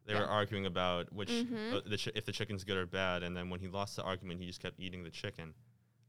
they 0.08 0.14
Yeah. 0.14 0.20
were 0.22 0.26
arguing 0.26 0.66
about 0.66 1.12
which 1.12 1.28
Mhm. 1.28 1.74
uh, 1.74 1.80
the 1.86 1.96
chi- 1.98 2.10
if 2.16 2.24
the 2.24 2.32
chicken's 2.32 2.64
good 2.64 2.76
or 2.78 2.86
bad, 2.86 3.22
and 3.22 3.36
then 3.36 3.50
when 3.50 3.60
he 3.60 3.68
lost 3.68 3.94
the 3.96 4.02
argument, 4.02 4.40
he 4.40 4.46
just 4.46 4.60
kept 4.60 4.80
eating 4.80 5.04
the 5.04 5.10
chicken. 5.10 5.54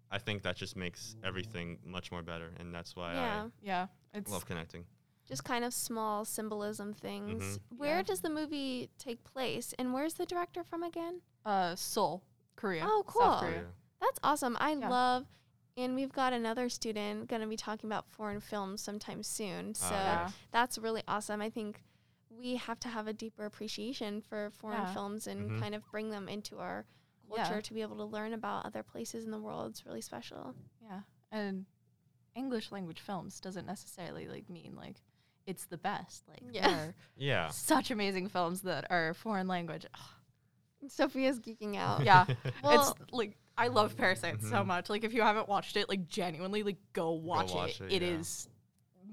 I 0.10 0.18
think 0.18 0.42
that 0.44 0.56
just 0.56 0.76
makes 0.76 1.16
everything 1.24 1.80
much 1.84 2.12
more 2.12 2.24
better, 2.24 2.52
and 2.58 2.74
that's 2.74 2.96
why 2.96 3.14
yeah 3.14 3.50
Yeah, 3.62 3.88
I 4.14 4.18
it's 4.20 4.32
love 4.32 4.46
connecting. 4.46 4.86
just 5.28 5.44
kind 5.44 5.64
of 5.64 5.74
small 5.74 6.26
symbolism 6.26 6.94
things 6.94 7.60
where 7.78 7.98
Yeah. 7.98 8.04
does 8.04 8.22
the 8.22 8.30
movie 8.30 8.90
take 8.98 9.24
place 9.24 9.74
and 9.74 9.94
where's 9.94 10.16
the 10.16 10.26
director 10.26 10.64
from 10.64 10.82
again 10.82 11.22
uh 11.46 11.76
Seoul, 11.76 12.24
Korea. 12.56 12.84
Oh, 12.86 13.04
South 13.06 13.14
cool. 13.14 13.40
Korea. 13.50 13.74
That's 14.00 14.20
awesome. 14.24 14.56
I 14.60 14.72
Yeah. 14.74 14.90
love, 14.90 15.28
and 15.78 15.94
we've 15.94 16.12
got 16.14 16.32
another 16.34 16.70
student 16.70 17.28
going 17.28 17.42
to 17.42 17.48
be 17.48 17.56
talking 17.58 17.88
about 17.90 18.08
foreign 18.10 18.40
films 18.40 18.82
sometime 18.82 19.24
soon. 19.24 19.74
So 19.76 19.92
yeah. 19.94 20.32
that's 20.52 20.78
really 20.78 21.04
awesome. 21.08 21.42
I 21.42 21.50
think 21.50 21.84
we 22.40 22.56
have 22.56 22.80
to 22.82 22.88
have 22.90 23.08
a 23.08 23.14
deeper 23.14 23.46
appreciation 23.46 24.22
for 24.22 24.52
foreign 24.52 24.82
Yeah. 24.82 24.94
films 24.94 25.28
and 25.28 25.52
Mhm. 25.52 25.60
kind 25.60 25.76
of 25.76 25.84
bring 25.92 26.10
them 26.10 26.30
into 26.30 26.60
our 26.60 26.86
Yeah. 27.30 27.44
culture 27.44 27.62
to 27.62 27.74
be 27.74 27.82
able 27.82 27.98
to 27.98 28.06
learn 28.06 28.34
about 28.34 28.66
other 28.66 28.82
places 28.84 29.26
in 29.26 29.32
the 29.32 29.40
world. 29.42 29.72
It's 29.72 29.86
really 29.86 30.02
special. 30.02 30.56
Yeah, 30.82 31.02
and 31.32 31.66
English 32.36 32.72
language 32.72 33.00
films 33.02 33.40
doesn't 33.42 33.66
necessarily 33.66 34.28
like 34.28 34.50
mean 34.50 34.76
like 34.76 35.02
it's 35.46 35.66
the 35.66 35.78
best. 35.78 36.28
Like 36.28 36.44
Yeah. 36.52 36.68
there 36.70 36.88
are 36.90 36.96
Yeah. 37.18 37.48
such 37.50 37.92
amazing 37.92 38.30
films 38.30 38.62
that 38.62 38.90
are 38.90 39.14
foreign 39.14 39.48
language. 39.48 39.86
Sophia's 40.88 41.40
geeking 41.40 41.76
out. 41.76 42.04
Yeah, 42.06 42.26
Well, 42.64 42.92
it's 42.94 43.12
like 43.12 43.38
I 43.58 43.68
love 43.68 43.98
Parasite 43.98 44.42
so 44.42 44.64
Mhm. 44.64 44.68
much. 44.68 44.90
Like 44.90 45.04
if 45.04 45.14
you 45.14 45.22
haven't 45.22 45.50
watched 45.50 45.76
it, 45.76 45.90
like 45.90 46.08
genuinely, 46.08 46.64
like 46.64 46.78
go 46.94 47.12
watch, 47.12 47.52
watch 47.54 47.82
it. 47.82 47.92
it, 47.92 48.02
It 48.04 48.06
yeah. 48.06 48.18
is 48.20 48.48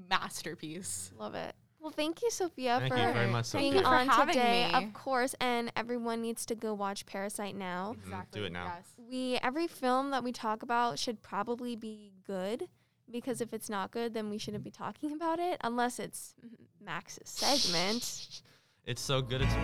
masterpiece. 0.08 1.10
love 1.16 1.34
it. 1.34 1.54
Well, 1.86 1.92
thank 1.92 2.20
you, 2.20 2.32
Sophia, 2.32 2.78
Thank 2.80 2.92
for 2.92 2.98
you 2.98 3.12
very 3.12 3.30
much, 3.30 3.52
being 3.52 3.74
Thank 3.74 3.84
for 3.86 3.94
on 3.94 4.08
having 4.08 4.34
today. 4.34 4.72
me. 4.72 4.74
Of 4.86 4.92
course, 4.92 5.36
and 5.40 5.70
everyone 5.76 6.20
needs 6.20 6.44
to 6.46 6.56
go 6.56 6.74
watch 6.74 7.06
Parasite 7.06 7.54
now. 7.54 7.94
Mhm. 8.04 8.26
Do 8.32 8.42
it 8.44 8.50
now. 8.50 8.64
Yes. 8.64 8.86
we 9.08 9.36
every 9.36 9.68
film 9.68 10.10
that 10.10 10.24
we 10.24 10.32
talk 10.32 10.64
about 10.64 10.98
should 10.98 11.22
probably 11.22 11.76
be 11.76 12.10
good 12.26 12.68
because 13.08 13.40
if 13.40 13.52
it's 13.52 13.70
not 13.70 13.92
good 13.92 14.14
then 14.14 14.30
we 14.30 14.36
shouldn't 14.36 14.64
be 14.64 14.70
talking 14.72 15.12
about 15.12 15.38
it 15.38 15.60
unless 15.62 16.00
it's 16.00 16.34
max's 16.80 17.30
segment 17.30 18.40
It's 18.84 19.00
so 19.00 19.22
good. 19.22 19.42
It's 19.42 19.54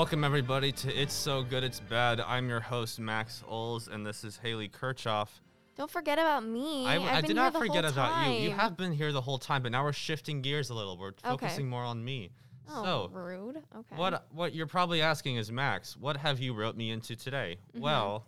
Welcome 0.00 0.24
everybody 0.24 0.72
to 0.72 0.90
It's 0.98 1.12
So 1.12 1.42
Good 1.42 1.62
It's 1.62 1.78
Bad. 1.78 2.22
I'm 2.22 2.48
your 2.48 2.60
host 2.60 2.98
Max 2.98 3.44
Oles, 3.46 3.86
and 3.86 4.04
this 4.04 4.24
is 4.24 4.38
Haley 4.38 4.66
Kirchhoff. 4.66 5.28
don't 5.76 5.90
forget 5.90 6.18
about 6.18 6.42
me 6.42 6.86
I, 6.86 7.18
I 7.18 7.20
did 7.20 7.36
not 7.36 7.52
forget 7.52 7.84
about 7.84 8.26
you. 8.26 8.44
You 8.44 8.50
have 8.50 8.78
been 8.78 8.92
here 8.92 9.12
the 9.12 9.20
whole 9.20 9.36
time, 9.36 9.62
but 9.62 9.72
now 9.72 9.84
we're 9.84 9.92
shifting 9.92 10.40
gears 10.40 10.70
a 10.70 10.74
little. 10.74 10.96
We're 10.96 11.12
focusing 11.22 11.68
more 11.68 11.82
on 11.82 12.02
me. 12.02 12.30
oh 12.70 12.82
So, 12.82 13.10
rude 13.12 13.62
okay 13.76 13.94
what 13.94 14.24
what 14.32 14.54
you're 14.54 14.66
probably 14.66 15.02
asking 15.02 15.36
is 15.36 15.52
Max, 15.52 15.98
what 15.98 16.16
have 16.16 16.40
you 16.40 16.54
wrote 16.54 16.78
me 16.78 16.92
into 16.92 17.14
today? 17.14 17.58
Mhm. 17.76 17.80
Well, 17.80 18.24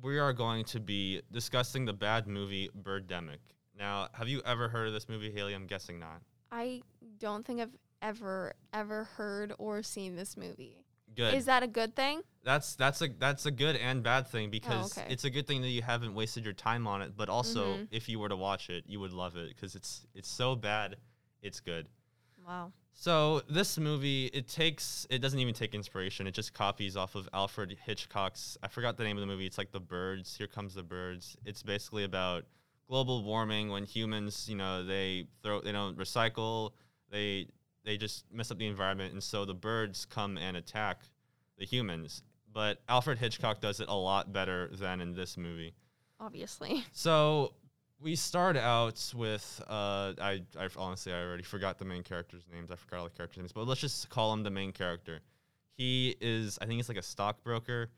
we 0.00 0.20
are 0.20 0.32
going 0.32 0.64
to 0.66 0.78
be 0.78 1.20
discussing 1.32 1.84
the 1.84 1.94
bad 1.94 2.28
movie 2.28 2.70
Birdemic. 2.80 3.38
Now, 3.76 4.06
have 4.12 4.28
you 4.28 4.40
ever 4.46 4.68
heard 4.68 4.86
of 4.86 4.92
this 4.94 5.08
movie, 5.08 5.32
Haley? 5.32 5.52
I'm 5.52 5.66
guessing 5.66 5.98
not. 5.98 6.22
i 6.52 6.80
don't 7.18 7.44
think 7.44 7.60
i've 7.60 7.76
ever 8.02 8.54
ever 8.72 9.04
heard 9.04 9.52
or 9.58 9.82
seen 9.82 10.16
this 10.16 10.36
movie 10.36 10.84
Good. 11.14 11.34
is 11.34 11.46
that 11.46 11.62
a 11.62 11.66
good 11.66 11.94
thing 11.96 12.22
that's 12.44 12.74
that's 12.76 13.00
a 13.02 13.08
that's 13.08 13.46
a 13.46 13.50
good 13.50 13.76
and 13.76 14.02
bad 14.02 14.26
thing 14.28 14.50
because 14.50 14.92
Oh, 14.96 15.00
okay. 15.02 15.12
it's 15.12 15.24
a 15.24 15.30
good 15.30 15.46
thing 15.46 15.62
that 15.62 15.68
you 15.70 15.82
haven't 15.82 16.14
wasted 16.14 16.44
your 16.44 16.54
time 16.54 16.86
on 16.86 17.02
it, 17.02 17.16
but 17.16 17.28
also 17.28 17.76
Mhm. 17.76 17.88
if 17.90 18.08
you 18.08 18.18
were 18.20 18.28
to 18.28 18.36
watch 18.36 18.70
it, 18.70 18.84
you 18.86 19.00
would 19.00 19.12
love 19.12 19.36
it 19.36 19.48
because 19.48 19.74
it's 19.74 20.06
it's 20.14 20.28
so 20.28 20.54
bad, 20.54 20.96
it's 21.42 21.58
good. 21.60 21.88
wow 22.46 22.72
So 22.92 23.40
this 23.50 23.78
movie, 23.78 24.26
it 24.26 24.48
takes 24.48 25.06
it 25.10 25.18
doesn't 25.18 25.38
even 25.38 25.54
take 25.54 25.74
inspiration. 25.74 26.26
It 26.26 26.32
just 26.34 26.54
copies 26.54 26.96
off 26.96 27.14
of 27.14 27.28
Alfred 27.32 27.76
Hitchcock's. 27.84 28.56
I 28.62 28.68
forgot 28.68 28.96
the 28.96 29.04
name 29.04 29.16
of 29.16 29.20
the 29.20 29.26
movie. 29.26 29.46
It's 29.46 29.58
like 29.58 29.72
The 29.72 29.80
Birds. 29.80 30.36
Here 30.36 30.46
comes 30.46 30.74
the 30.74 30.82
birds. 30.82 31.36
It's 31.44 31.62
basically 31.62 32.04
about 32.04 32.44
global 32.88 33.22
warming 33.24 33.70
when 33.70 33.84
humans, 33.84 34.48
you 34.48 34.56
know, 34.56 34.84
they 34.84 35.26
throw 35.42 35.60
they 35.60 35.72
don't 35.72 35.96
recycle. 35.98 36.72
They 37.10 37.48
they 37.86 37.96
just 37.96 38.24
mess 38.32 38.50
up 38.50 38.58
the 38.58 38.66
environment, 38.66 39.12
and 39.12 39.22
so 39.22 39.46
the 39.46 39.54
birds 39.54 40.04
come 40.04 40.36
and 40.36 40.56
attack 40.56 41.02
the 41.56 41.64
humans. 41.64 42.22
But 42.52 42.82
Alfred 42.88 43.18
Hitchcock 43.18 43.60
does 43.60 43.80
it 43.80 43.88
a 43.88 43.94
lot 43.94 44.32
better 44.32 44.68
than 44.72 45.00
in 45.00 45.14
this 45.14 45.36
movie. 45.38 45.72
Obviously. 46.20 46.84
So 46.92 47.52
we 48.00 48.16
start 48.16 48.56
out 48.56 49.12
with 49.14 49.62
uh, 49.68 50.12
I, 50.20 50.42
I 50.58 50.68
honestly 50.76 51.12
I 51.12 51.22
already 51.22 51.44
forgot 51.44 51.78
the 51.78 51.84
main 51.84 52.02
characters' 52.02 52.46
names. 52.52 52.70
I 52.70 52.76
forgot 52.76 52.98
all 52.98 53.04
the 53.04 53.10
characters' 53.10 53.38
names, 53.38 53.52
but 53.52 53.66
let's 53.66 53.80
just 53.80 54.10
call 54.10 54.32
him 54.32 54.42
the 54.42 54.50
main 54.50 54.72
character. 54.72 55.20
He 55.76 56.16
is 56.20 56.58
I 56.60 56.66
think 56.66 56.76
he's 56.76 56.88
like 56.88 56.98
a 56.98 57.02
stockbroker, 57.02 57.90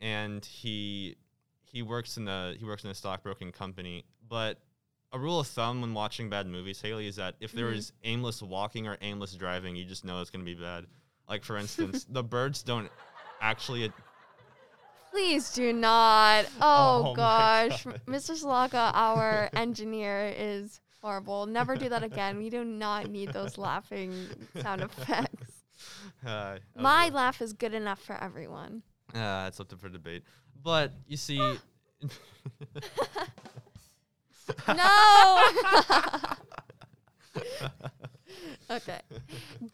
and 0.00 0.44
he 0.44 1.16
he 1.64 1.82
works 1.82 2.18
in 2.18 2.24
the 2.24 2.54
he 2.58 2.64
works 2.64 2.84
in 2.84 2.90
a 2.90 2.94
stockbroking 2.94 3.52
company. 3.52 4.04
But 4.28 4.58
a 5.12 5.18
rule 5.18 5.40
of 5.40 5.46
thumb 5.46 5.80
when 5.82 5.92
watching 5.94 6.30
bad 6.30 6.46
movies, 6.46 6.80
Haley, 6.80 7.06
is 7.06 7.16
that 7.16 7.34
if 7.40 7.52
there 7.52 7.70
Mhm. 7.70 7.76
is 7.76 7.92
aimless 8.04 8.42
walking 8.42 8.86
or 8.86 8.96
aimless 9.00 9.34
driving, 9.34 9.76
you 9.76 9.84
just 9.84 10.04
know 10.04 10.20
it's 10.20 10.30
gonna 10.30 10.44
be 10.44 10.54
bad. 10.54 10.86
Like 11.28 11.44
for 11.44 11.56
instance, 11.56 12.04
the 12.08 12.22
birds 12.22 12.62
don't 12.62 12.90
actually 13.40 13.92
Please 15.10 15.52
do 15.52 15.72
not. 15.74 16.46
Oh, 16.62 17.08
Oh 17.10 17.14
gosh. 17.14 17.84
God. 17.84 18.00
Mr. 18.06 18.32
Slaka, 18.32 18.90
our 18.94 19.50
engineer, 19.52 20.32
is 20.34 20.80
horrible. 21.02 21.44
Never 21.44 21.76
do 21.76 21.90
that 21.90 22.02
again. 22.02 22.38
We 22.38 22.48
do 22.48 22.64
not 22.64 23.10
need 23.10 23.30
those 23.34 23.58
laughing 23.58 24.26
sound 24.62 24.80
effects. 24.90 25.52
uh, 26.24 26.58
My 26.74 27.10
laugh 27.10 27.42
is 27.42 27.52
good 27.52 27.74
enough 27.74 28.00
for 28.00 28.14
everyone. 28.22 28.82
Uh, 29.14 29.44
it's 29.48 29.60
up 29.60 29.68
to 29.68 29.76
for 29.76 29.90
debate. 29.90 30.22
But 30.62 30.92
you 31.06 31.18
see, 31.18 31.58
No! 34.68 35.42
okay. 38.70 39.00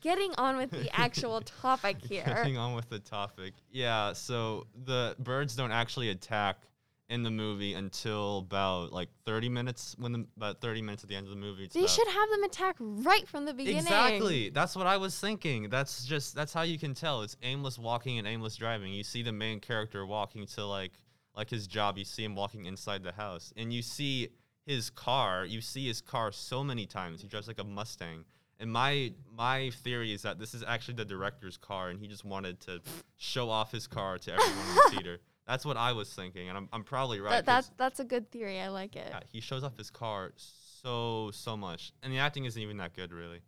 Getting 0.01 0.33
on 0.39 0.57
with 0.57 0.71
the 0.71 0.89
actual 0.99 1.41
topic 1.41 1.99
here. 2.03 2.25
getting 2.25 2.57
on 2.57 2.75
with 2.75 2.89
the 2.89 2.99
topic. 2.99 3.55
Yeah, 3.71 4.13
so 4.13 4.67
the 4.85 5.17
birds 5.19 5.57
don't 5.57 5.73
actually 5.73 6.11
attack 6.11 6.63
in 7.09 7.23
the 7.23 7.31
movie 7.31 7.73
until 7.73 8.39
about 8.39 8.93
like 8.93 9.09
30 9.25 9.49
minutes 9.49 9.97
when 9.99 10.13
the 10.13 10.27
about 10.37 10.61
30 10.61 10.83
minutes 10.83 11.03
at 11.03 11.09
the 11.09 11.17
end 11.17 11.27
of 11.27 11.31
the 11.31 11.39
movie. 11.39 11.69
They 11.73 11.81
about- 11.81 11.91
should 11.91 12.09
have 12.09 12.29
them 12.31 12.45
attack 12.45 12.77
right 12.81 13.27
from 13.27 13.47
the 13.47 13.55
beginning. 13.55 13.79
Exactly. 13.79 14.51
That's 14.51 14.77
what 14.77 14.87
I 14.87 14.99
was 14.99 15.19
thinking. 15.19 15.71
That's 15.71 16.05
just 16.05 16.35
that's 16.35 16.53
how 16.53 16.63
you 16.63 16.79
can 16.79 16.95
tell. 16.95 17.23
It's 17.23 17.37
aimless 17.43 17.79
walking 17.79 18.19
and 18.19 18.27
aimless 18.27 18.57
driving. 18.57 18.93
You 18.93 19.05
see 19.05 19.23
the 19.23 19.33
main 19.33 19.61
character 19.61 20.05
walking 20.05 20.47
to 20.47 20.67
like 20.67 20.93
like 21.35 21.49
his 21.49 21.67
job. 21.67 21.97
You 21.97 22.05
see 22.05 22.25
him 22.25 22.35
walking 22.35 22.67
inside 22.67 23.03
the 23.03 23.13
house, 23.13 23.53
and 23.57 23.73
you 23.73 23.81
see 23.81 24.29
his 24.69 24.91
car. 24.91 25.45
You 25.45 25.61
see 25.61 25.87
his 25.89 26.01
car 26.01 26.31
so 26.33 26.63
many 26.63 26.87
times. 26.87 27.23
He 27.23 27.29
drives 27.29 27.49
like 27.49 27.59
a 27.59 27.65
Mustang. 27.65 28.25
And 28.61 28.73
my 28.73 29.13
my 29.37 29.71
theory 29.71 30.13
is 30.13 30.23
that 30.23 30.39
this 30.39 30.53
is 30.55 30.65
actually 30.67 30.95
the 30.95 31.05
director's 31.05 31.57
car, 31.57 31.89
and 31.91 31.99
he 32.01 32.07
just 32.09 32.25
wanted 32.25 32.61
to 32.63 32.81
show 33.17 33.51
off 33.51 33.71
his 33.73 33.87
car 33.87 34.19
to 34.19 34.33
everyone 34.33 34.69
in 34.69 34.75
the 34.75 34.91
theater. 34.91 35.19
That's 35.47 35.65
what 35.65 35.77
I 35.77 35.93
was 35.93 36.13
thinking, 36.13 36.49
and 36.49 36.59
I'm, 36.59 36.69
I'm 36.73 36.83
probably 36.85 37.21
right. 37.21 37.31
That, 37.31 37.47
that's 37.47 37.71
that's 37.77 38.01
a 38.01 38.05
good 38.05 38.31
theory. 38.31 38.61
I 38.61 38.69
like 38.69 38.97
it. 38.97 39.07
yeah, 39.09 39.21
he 39.33 39.41
shows 39.41 39.63
off 39.65 39.77
his 39.79 39.91
car 39.91 40.33
so 40.37 41.31
so 41.33 41.57
much, 41.57 41.93
and 42.03 42.13
the 42.13 42.19
acting 42.19 42.45
isn't 42.47 42.61
even 42.61 42.77
that 42.79 42.95
good, 42.95 43.13
really. 43.13 43.41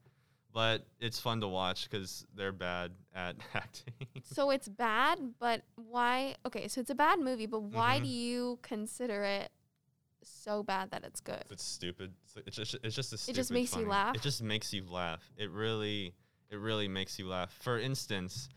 But 0.52 0.86
it's 1.00 1.20
fun 1.20 1.40
to 1.42 1.48
watch 1.48 1.88
because 1.90 2.24
they're 2.36 2.52
bad 2.52 2.92
at 3.14 3.36
acting. 3.54 3.92
So 4.32 4.50
it's 4.50 4.68
bad, 4.68 5.18
but 5.38 5.62
why? 5.76 6.36
Okay, 6.46 6.68
so 6.68 6.80
it's 6.80 6.90
a 6.90 6.94
bad 6.94 7.18
movie, 7.20 7.46
but 7.46 7.62
why 7.62 7.98
Mhm. 7.98 8.02
do 8.04 8.08
you 8.08 8.58
consider 8.62 9.22
it 9.24 9.50
so 10.22 10.62
bad 10.62 10.90
that 10.90 11.04
it's 11.04 11.20
good? 11.20 11.42
it's 11.50 11.64
stupid. 11.64 12.12
It's, 12.24 12.36
it's 12.46 12.56
just 12.56 12.76
it's 12.82 12.96
just 12.96 13.12
a 13.12 13.18
stupid. 13.18 13.36
It 13.36 13.40
just 13.40 13.50
makes 13.50 13.76
you 13.76 13.86
laugh? 13.86 14.16
It 14.16 14.22
just 14.22 14.42
makes 14.42 14.72
you 14.72 14.84
laugh. 14.88 15.22
It 15.36 15.50
really 15.50 16.14
it 16.50 16.58
really 16.58 16.88
makes 16.88 17.18
you 17.18 17.28
laugh. 17.28 17.56
For 17.60 17.78
instance, 17.78 18.48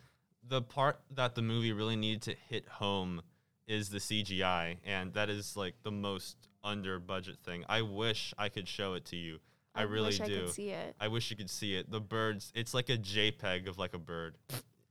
the 0.47 0.61
part 0.61 0.99
that 1.11 1.35
the 1.35 1.41
movie 1.41 1.71
really 1.71 1.95
needed 1.95 2.21
to 2.23 2.35
hit 2.49 2.67
home 2.67 3.21
is 3.67 3.89
the 3.89 3.99
CGI, 3.99 4.77
and 4.85 5.13
that 5.13 5.29
is 5.29 5.55
like 5.55 5.75
the 5.83 5.91
most 5.91 6.35
under 6.63 6.99
budget 6.99 7.37
thing. 7.43 7.63
I 7.69 7.81
wish 7.81 8.33
I 8.37 8.49
could 8.49 8.67
show 8.67 8.93
it 8.93 9.05
to 9.05 9.15
you. 9.15 9.39
I, 9.75 9.83
really 9.83 10.07
wish 10.07 10.19
do. 10.19 10.23
I 10.23 10.27
could 10.27 10.49
see 10.51 10.69
it. 10.69 10.95
I 10.99 11.07
wish 11.07 11.31
you 11.31 11.37
could 11.37 11.49
see 11.49 11.75
it. 11.75 11.89
The 11.89 11.99
birds, 11.99 12.51
it's 12.55 12.73
like 12.73 12.89
a 12.89 12.97
JPEG 12.97 13.67
of 13.67 13.77
like 13.77 13.93
a 13.93 13.99
bird. 13.99 14.37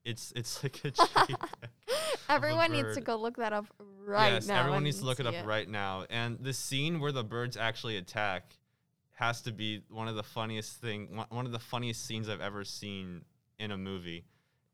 It's 0.04 0.32
it's 0.34 0.62
like 0.62 0.80
a 0.84 0.90
JPEG. 0.90 1.36
Everyone 2.28 2.72
needs 2.72 2.94
to 2.94 3.00
go 3.00 3.16
look 3.16 3.36
that 3.36 3.52
up 3.52 3.66
right 4.06 4.32
yes, 4.32 4.46
now. 4.46 4.60
everyone 4.60 4.84
needs 4.84 5.00
to 5.00 5.04
look 5.04 5.20
it 5.20 5.26
up 5.26 5.46
right 5.46 5.68
now. 5.68 6.04
And 6.10 6.38
the 6.40 6.52
scene 6.52 7.00
where 7.00 7.12
the 7.12 7.24
birds 7.24 7.56
actually 7.56 7.96
attack 7.96 8.56
has 9.12 9.42
to 9.42 9.52
be 9.52 9.82
one 9.90 10.08
of 10.08 10.16
the 10.16 10.22
funniest 10.22 10.80
thing, 10.80 11.14
one- 11.16 11.26
one 11.30 11.46
of 11.46 11.52
the 11.52 11.58
funniest 11.58 12.04
scenes 12.04 12.28
I've 12.28 12.40
ever 12.40 12.64
seen 12.64 13.24
in 13.58 13.70
a 13.70 13.78
movie. 13.78 14.24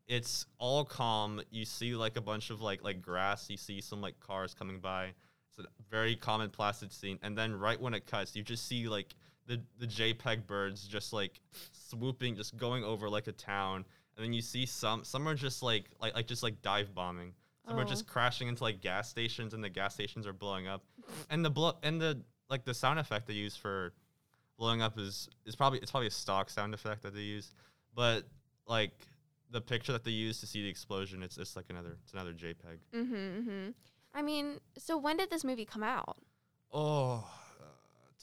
It's 0.06 0.46
all 0.58 0.84
calm. 0.84 1.42
You 1.50 1.64
see 1.64 1.94
like 1.94 2.16
a 2.16 2.20
bunch 2.22 2.50
of 2.50 2.62
like 2.62 2.82
like 2.82 3.02
grass. 3.02 3.50
You 3.50 3.58
see 3.58 3.80
some 3.80 4.00
like 4.00 4.18
cars 4.20 4.54
coming 4.54 4.80
by. 4.80 5.12
It's 5.50 5.58
a 5.58 5.82
very 5.90 6.16
common 6.16 6.48
placid 6.48 6.92
scene. 6.92 7.18
And 7.22 7.36
then 7.36 7.58
right 7.58 7.78
when 7.78 7.92
it 7.92 8.06
cuts, 8.06 8.34
you 8.34 8.42
just 8.42 8.66
see 8.66 8.88
like 8.88 9.14
the 9.46 9.60
the 9.78 9.86
JPEG 9.86 10.46
birds 10.46 10.88
just 10.88 11.12
like 11.12 11.40
swooping, 11.72 12.36
just 12.36 12.56
going 12.56 12.84
over 12.84 13.10
like 13.10 13.26
a 13.26 13.32
town. 13.32 13.84
And 14.16 14.24
then 14.24 14.32
you 14.32 14.40
see 14.40 14.64
some 14.64 15.04
some 15.04 15.28
are 15.28 15.34
just 15.34 15.62
like 15.62 15.90
like 16.00 16.14
like 16.14 16.26
just 16.26 16.42
like 16.42 16.62
dive 16.62 16.94
bombing. 16.94 17.34
Are 17.68 17.80
Oh. 17.80 17.84
just 17.84 18.06
crashing 18.06 18.48
into 18.48 18.62
like 18.64 18.80
gas 18.80 19.08
stations, 19.08 19.52
and 19.54 19.62
the 19.62 19.68
gas 19.68 19.94
stations 19.94 20.26
are 20.26 20.32
blowing 20.32 20.66
up. 20.66 20.84
And 21.30 21.44
the 21.44 21.50
blow 21.50 21.74
and 21.82 22.00
the 22.00 22.22
like 22.48 22.64
the 22.64 22.74
sound 22.74 22.98
effect 22.98 23.26
they 23.26 23.34
use 23.34 23.56
for 23.56 23.92
blowing 24.56 24.82
up 24.82 24.98
is 24.98 25.28
is 25.44 25.54
probably 25.54 25.78
it's 25.80 25.90
probably 25.90 26.08
a 26.08 26.12
stock 26.12 26.50
sound 26.50 26.74
effect 26.74 27.02
that 27.02 27.14
they 27.14 27.20
use, 27.20 27.52
but 27.94 28.24
like 28.66 28.92
the 29.50 29.60
picture 29.60 29.92
that 29.92 30.04
they 30.04 30.10
use 30.10 30.40
to 30.40 30.46
see 30.46 30.62
the 30.62 30.68
explosion, 30.68 31.22
it's 31.22 31.36
it's 31.38 31.56
like 31.56 31.66
another 31.70 31.96
it's 32.02 32.12
another 32.12 32.32
JPEG. 32.32 32.78
Mm-hmm, 32.94 33.14
mm-hmm. 33.14 33.70
I 34.14 34.22
mean, 34.22 34.60
so 34.76 34.96
when 34.96 35.16
did 35.16 35.30
this 35.30 35.44
movie 35.44 35.64
come 35.64 35.82
out? 35.82 36.16
Oh, 36.72 37.26
uh, 37.60 37.64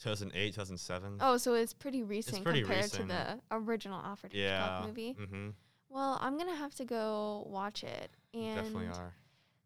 2008, 0.02 0.54
2007. 0.54 1.18
Oh, 1.20 1.36
so 1.36 1.54
it's 1.54 1.72
pretty 1.72 2.02
recent 2.02 2.44
pretty 2.44 2.60
compared 2.62 2.84
recent. 2.84 3.08
to 3.08 3.14
the 3.14 3.40
original 3.50 4.00
Alfred 4.04 4.34
yeah. 4.34 4.58
Hitchcock 4.60 4.86
movie. 4.86 5.16
Mm-hmm. 5.20 5.48
Well, 5.88 6.18
I'm 6.20 6.36
gonna 6.36 6.54
have 6.54 6.74
to 6.76 6.84
go 6.84 7.46
watch 7.48 7.82
it. 7.84 8.10
And 8.34 8.56
Definitely 8.56 8.88
are. 8.88 9.14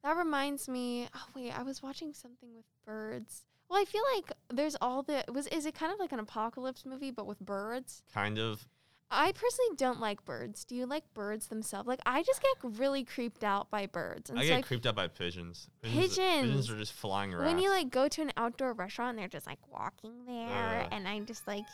That 0.02 0.16
reminds 0.16 0.68
me. 0.68 1.08
Oh 1.14 1.26
wait, 1.34 1.50
I 1.58 1.62
was 1.62 1.82
watching 1.82 2.14
something 2.14 2.54
with 2.56 2.64
birds. 2.86 3.44
Well, 3.68 3.80
I 3.80 3.84
feel 3.84 4.02
like 4.16 4.32
there's 4.52 4.76
all 4.80 5.02
the 5.02 5.24
was. 5.32 5.46
Is 5.48 5.66
it 5.66 5.74
kind 5.74 5.92
of 5.92 5.98
like 5.98 6.12
an 6.12 6.18
apocalypse 6.18 6.84
movie 6.86 7.10
but 7.10 7.26
with 7.26 7.38
birds? 7.40 8.02
Kind 8.12 8.38
of. 8.38 8.66
I 9.12 9.32
personally 9.32 9.74
don't 9.76 9.98
like 10.00 10.24
birds. 10.24 10.64
Do 10.64 10.76
you 10.76 10.86
like 10.86 11.02
birds 11.14 11.48
themselves? 11.48 11.88
Like 11.88 11.98
I 12.06 12.22
just 12.22 12.40
get 12.40 12.78
really 12.78 13.02
creeped 13.04 13.42
out 13.42 13.68
by 13.68 13.86
birds. 13.86 14.30
And 14.30 14.38
I 14.38 14.42
so 14.42 14.48
get 14.48 14.58
I 14.58 14.62
creeped 14.62 14.86
out 14.86 14.94
by 14.94 15.08
pigeons. 15.08 15.68
Pigeons. 15.82 16.16
Pigeons 16.16 16.70
are 16.70 16.76
just 16.78 16.92
flying 16.92 17.34
around. 17.34 17.46
when 17.46 17.58
you 17.58 17.70
like 17.70 17.90
go 17.90 18.06
to 18.08 18.22
an 18.22 18.32
outdoor 18.36 18.72
restaurant 18.72 19.10
and 19.10 19.18
they're 19.18 19.28
just 19.28 19.46
like 19.48 19.58
walking 19.68 20.12
there 20.26 20.82
Ugh. 20.82 20.88
and 20.92 21.08
i'm 21.08 21.26
just 21.26 21.44
like 21.48 21.64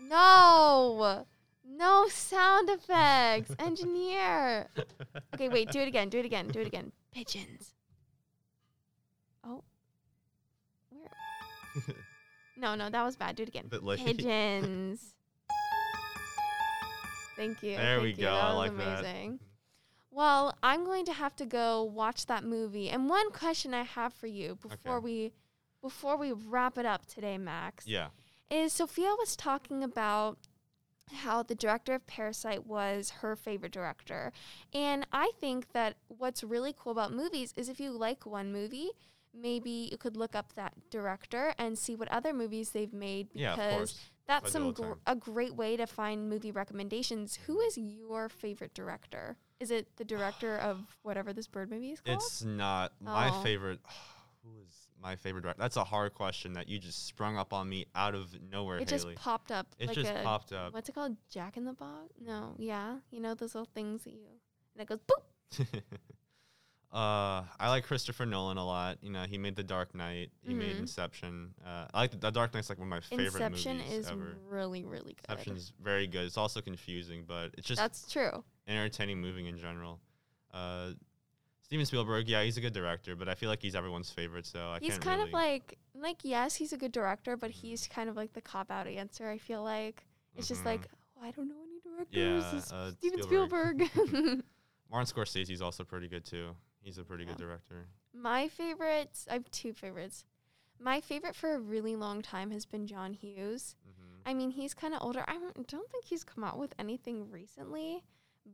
no 0.00 1.24
no 1.68 2.06
sound 2.08 2.68
effects 2.70 3.52
engineer 3.58 4.66
okay 5.34 5.48
wait 5.48 5.70
do 5.70 5.80
it 5.80 5.88
again 5.88 6.08
do 6.08 6.18
it 6.18 6.24
again 6.24 6.48
do 6.48 6.60
it 6.60 6.66
again 6.66 6.92
pigeons. 7.12 7.74
Oh. 9.44 9.62
Where? 10.90 11.08
No 12.56 12.74
no 12.74 12.90
that 12.90 13.02
was 13.02 13.16
bad. 13.16 13.36
Do 13.36 13.44
it 13.44 13.48
again. 13.48 13.70
Pigeons. 14.04 15.14
Thank 17.36 17.62
you. 17.62 17.76
There 17.76 17.96
thank 17.96 18.02
we 18.02 18.10
you. 18.10 18.16
go, 18.16 18.22
that 18.24 18.44
I 18.44 18.48
was 18.52 18.56
like 18.56 18.76
that. 18.76 18.98
amazing. 19.00 19.38
Well 20.10 20.54
i'm 20.62 20.84
going 20.84 21.06
to 21.06 21.12
have 21.14 21.34
to 21.36 21.46
go 21.46 21.82
watch 21.84 22.26
that 22.26 22.44
movie. 22.44 22.90
And 22.90 23.08
one 23.08 23.30
question 23.30 23.72
i 23.72 23.82
have 23.82 24.12
for 24.12 24.26
you 24.26 24.56
before 24.60 24.96
Okay. 24.96 25.04
we 25.04 25.32
before 25.80 26.18
we 26.18 26.32
wrap 26.32 26.76
it 26.76 26.84
up 26.84 27.06
today 27.06 27.38
max 27.38 27.86
yeah. 27.86 28.08
is 28.50 28.72
sophia 28.74 29.14
was 29.18 29.36
talking 29.36 29.82
about 29.82 30.36
how 31.12 31.42
the 31.42 31.54
director 31.54 31.94
of 31.94 32.06
parasite 32.06 32.66
was 32.66 33.10
her 33.20 33.36
favorite 33.36 33.72
director 33.72 34.32
and 34.72 35.06
i 35.12 35.30
think 35.40 35.72
that 35.72 35.96
what's 36.08 36.42
really 36.44 36.74
cool 36.78 36.92
about 36.92 37.12
movies 37.12 37.52
is 37.56 37.68
if 37.68 37.80
you 37.80 37.90
like 37.90 38.24
one 38.26 38.52
movie 38.52 38.90
maybe 39.34 39.88
you 39.90 39.96
could 39.96 40.16
look 40.16 40.34
up 40.34 40.52
that 40.54 40.72
director 40.90 41.54
and 41.58 41.78
see 41.78 41.94
what 41.94 42.08
other 42.08 42.32
movies 42.32 42.70
they've 42.70 42.92
made 42.92 43.28
Yeah, 43.32 43.54
because 43.54 43.76
course. 43.76 44.10
that's 44.26 44.46
I 44.46 44.50
some 44.50 44.72
gr- 44.72 44.94
a 45.06 45.14
great 45.14 45.54
way 45.54 45.76
to 45.76 45.86
find 45.86 46.28
movie 46.28 46.50
recommendations 46.50 47.38
who 47.46 47.58
mm-hmm. 47.58 47.66
is 47.68 47.78
your 47.78 48.28
favorite 48.28 48.74
director 48.74 49.36
is 49.60 49.70
it 49.70 49.86
the 49.96 50.04
director 50.04 50.56
of 50.56 50.96
whatever 51.02 51.32
this 51.32 51.46
bird 51.46 51.70
movie 51.70 51.90
is 51.92 52.00
called 52.00 52.16
It's 52.18 52.42
not 52.42 52.92
my 53.00 53.28
Oh. 53.30 53.42
favorite. 53.42 53.80
Who 54.42 54.50
is 54.66 54.79
my 55.00 55.16
favorite 55.16 55.42
director? 55.42 55.60
That's 55.60 55.76
a 55.76 55.84
hard 55.84 56.14
question 56.14 56.52
that 56.54 56.68
you 56.68 56.78
just 56.78 57.06
sprung 57.06 57.36
up 57.36 57.52
on 57.52 57.68
me 57.68 57.86
out 57.94 58.14
of 58.14 58.34
nowhere, 58.50 58.78
it 58.78 58.90
Haley. 58.90 59.14
just 59.14 59.22
popped 59.24 59.50
up 59.50 59.66
it 59.78 59.88
like 59.88 59.94
just 59.96 60.10
a, 60.10 60.22
popped 60.22 60.52
up. 60.52 60.72
what's 60.74 60.88
it 60.88 60.94
called 60.94 61.16
jack 61.30 61.56
in 61.56 61.64
the 61.64 61.72
box 61.72 62.12
no 62.24 62.54
yeah 62.58 62.96
you 63.10 63.20
know 63.20 63.34
those 63.34 63.54
little 63.54 63.68
things 63.74 64.04
that 64.04 64.12
you 64.12 64.26
and 64.74 64.82
it 64.82 64.88
goes 64.88 64.98
boop 65.00 65.66
Uh, 66.92 67.44
I 67.60 67.68
like 67.68 67.84
Christopher 67.84 68.26
Nolan 68.26 68.56
a 68.56 68.66
lot. 68.66 68.98
You 69.00 69.10
know, 69.12 69.22
he 69.22 69.38
made 69.38 69.54
The 69.54 69.62
Dark 69.62 69.94
Knight. 69.94 70.32
He 70.42 70.52
made 70.54 70.74
Mhm. 70.74 70.80
Inception. 70.80 71.54
Uh, 71.64 71.86
I 71.94 72.00
like 72.00 72.10
the, 72.10 72.16
the 72.16 72.30
Dark 72.32 72.52
Knight's 72.52 72.68
like 72.68 72.80
one 72.80 72.88
of 72.88 72.90
my 72.90 72.98
favorite 72.98 73.26
Inception 73.40 73.76
movies 73.78 73.92
is 73.92 74.08
ever. 74.08 74.36
really, 74.48 74.84
really 74.84 75.12
good. 75.14 75.24
Inception 75.30 75.56
is 75.56 75.72
very 75.80 76.08
good. 76.08 76.24
It's 76.26 76.36
also 76.36 76.60
confusing, 76.60 77.22
but 77.28 77.54
it's 77.56 77.68
just 77.68 77.78
That's 77.80 78.10
true. 78.10 78.42
entertaining 78.66 79.20
movie 79.20 79.46
in 79.46 79.56
general. 79.56 80.00
Uh, 80.52 80.94
Steven 81.70 81.86
Spielberg, 81.86 82.28
yeah, 82.28 82.42
he's 82.42 82.56
a 82.56 82.60
good 82.60 82.72
director, 82.72 83.14
but 83.14 83.28
I 83.28 83.36
feel 83.36 83.48
like 83.48 83.62
he's 83.62 83.76
everyone's 83.76 84.10
favorite, 84.10 84.44
so 84.44 84.58
I 84.58 84.80
he's 84.80 84.90
can't 84.90 84.92
He's 84.94 84.98
kind 84.98 85.18
really. 85.18 85.30
of 85.30 85.34
like 85.34 85.78
like 85.94 86.16
yes, 86.24 86.56
he's 86.56 86.72
a 86.72 86.76
good 86.76 86.90
director, 86.90 87.36
but 87.36 87.52
he's 87.52 87.86
kind 87.86 88.10
of 88.10 88.16
like 88.16 88.32
the 88.32 88.40
cop 88.40 88.72
out 88.72 88.88
answer. 88.88 89.28
I 89.30 89.38
feel 89.38 89.62
like 89.62 90.04
it's 90.34 90.48
just 90.48 90.62
Mhm. 90.62 90.66
like 90.66 90.88
oh, 91.16 91.24
I 91.24 91.30
don't 91.30 91.48
know 91.48 91.54
any 91.62 91.78
directors. 91.80 92.70
Yeah, 92.72 92.76
uh, 92.76 92.90
Steven 92.98 93.22
Spielberg. 93.22 93.88
Spielberg. 93.88 94.42
Martin 94.90 95.06
Scorsese's 95.14 95.62
also 95.62 95.84
pretty 95.84 96.08
good 96.08 96.24
too. 96.24 96.56
He's 96.82 96.98
a 96.98 97.04
pretty 97.04 97.24
good 97.24 97.36
director. 97.36 97.86
My 98.12 98.48
favorites, 98.48 99.28
I 99.30 99.34
have 99.34 99.48
two 99.52 99.72
favorites. 99.72 100.24
My 100.80 101.00
favorite 101.00 101.36
for 101.36 101.54
a 101.54 101.60
really 101.60 101.94
long 101.94 102.20
time 102.20 102.50
has 102.50 102.66
been 102.66 102.88
John 102.88 103.12
Hughes. 103.14 103.76
hmm 103.84 103.92
I 104.26 104.34
mean, 104.34 104.50
he's 104.50 104.74
kind 104.74 104.92
of 104.92 105.02
older. 105.02 105.24
I 105.28 105.38
don't 105.68 105.88
think 105.90 106.04
he's 106.04 106.24
come 106.24 106.42
out 106.42 106.58
with 106.58 106.74
anything 106.80 107.30
recently, 107.30 108.02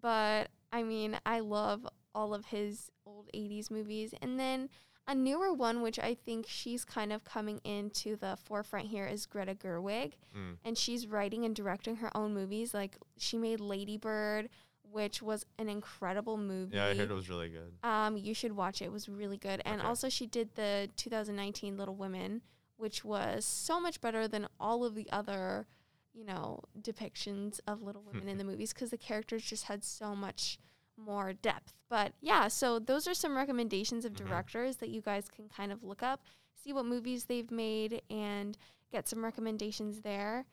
but 0.03 0.49
I 0.71 0.83
mean, 0.83 1.19
I 1.25 1.41
love 1.41 1.87
all 2.17 2.33
of 2.35 2.47
his 2.47 2.91
old 3.05 3.29
80s 3.35 3.71
movies. 3.71 4.15
And 4.23 4.41
then 4.41 4.71
a 5.07 5.15
newer 5.15 5.53
one, 5.53 5.83
which 5.83 5.99
I 6.01 6.15
think 6.15 6.47
she's 6.49 6.85
kind 6.85 7.13
of 7.13 7.23
coming 7.23 7.61
into 7.63 8.17
the 8.17 8.37
forefront 8.43 8.87
here, 8.89 9.07
is 9.07 9.27
Greta 9.27 9.55
Gerwig. 9.55 10.15
Mm. 10.37 10.57
And 10.65 10.77
she's 10.79 11.07
writing 11.07 11.45
and 11.45 11.55
directing 11.55 11.97
her 11.97 12.11
own 12.17 12.35
movies. 12.35 12.73
Like, 12.75 12.97
she 13.19 13.37
made 13.37 13.61
Lady 13.61 13.99
Bird, 13.99 14.49
which 14.91 15.21
was 15.23 15.45
an 15.59 15.69
incredible 15.69 16.37
movie. 16.39 16.77
Yeah, 16.77 16.87
I 16.87 16.95
heard 16.95 17.11
it 17.11 17.15
was 17.15 17.29
really 17.29 17.51
good. 17.51 17.75
Um, 17.89 18.17
you 18.17 18.35
should 18.35 18.53
watch 18.53 18.81
it. 18.83 18.87
It 18.87 18.93
was 18.93 19.09
really 19.09 19.37
good. 19.37 19.61
And 19.65 19.81
Okay. 19.81 19.87
also 19.89 20.09
she 20.09 20.27
did 20.27 20.55
the 20.57 20.89
2019 20.97 21.77
Little 21.77 21.95
Women, 21.95 22.41
which 22.77 23.05
was 23.05 23.45
so 23.45 23.79
much 23.79 24.01
better 24.01 24.27
than 24.27 24.49
all 24.59 24.85
of 24.85 24.95
the 24.95 25.09
other, 25.13 25.67
you 26.15 26.25
know, 26.25 26.61
depictions 26.81 27.61
of 27.67 27.83
Little 27.83 28.03
Women 28.03 28.29
in 28.29 28.39
the 28.39 28.45
movies 28.45 28.73
because 28.73 28.91
the 28.91 28.99
characters 28.99 29.43
just 29.45 29.65
had 29.65 29.85
so 29.85 30.17
much 30.17 30.59
more 30.97 31.33
depth. 31.33 31.73
But 31.89 32.13
yeah, 32.21 32.49
so 32.49 32.79
those 32.79 33.07
are 33.07 33.15
some 33.15 33.37
recommendations 33.37 34.05
of 34.05 34.13
Mhm. 34.13 34.17
directors 34.27 34.77
that 34.79 34.89
you 34.89 35.01
guys 35.01 35.29
can 35.29 35.49
kind 35.49 35.71
of 35.73 35.83
look 35.85 36.03
up, 36.03 36.21
see 36.55 36.73
what 36.73 36.85
movies 36.87 37.27
they've 37.27 37.51
made, 37.51 38.03
and 38.11 38.57
get 38.91 39.07
some 39.09 39.23
recommendations 39.25 40.01
there. 40.03 40.47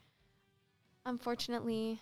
Unfortunately, 1.06 2.02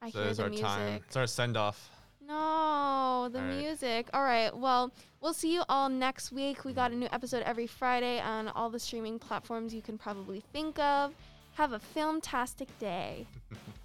I 0.00 0.10
so 0.10 0.22
hear 0.22 0.34
the 0.34 0.42
our 0.44 0.48
music. 0.48 0.66
time. 0.66 1.02
It's 1.06 1.16
our 1.16 1.26
send 1.26 1.56
off. 1.56 1.90
No, 2.20 3.28
the 3.32 3.40
All 3.40 3.44
right. 3.46 3.56
music. 3.58 4.08
All 4.14 4.22
right. 4.22 4.56
Well, 4.56 4.92
we'll 5.20 5.34
see 5.34 5.52
you 5.54 5.64
all 5.68 5.88
next 5.88 6.30
week. 6.32 6.64
We 6.64 6.72
got 6.72 6.92
a 6.92 6.94
new 6.94 7.08
episode 7.10 7.42
every 7.42 7.66
Friday 7.66 8.20
on 8.20 8.48
all 8.48 8.70
the 8.70 8.78
streaming 8.78 9.18
platforms 9.18 9.74
you 9.74 9.82
can 9.82 9.98
probably 9.98 10.40
think 10.52 10.78
of. 10.78 11.14
Have 11.54 11.72
a 11.72 11.78
filmtastic 11.80 12.68
day. 12.78 13.26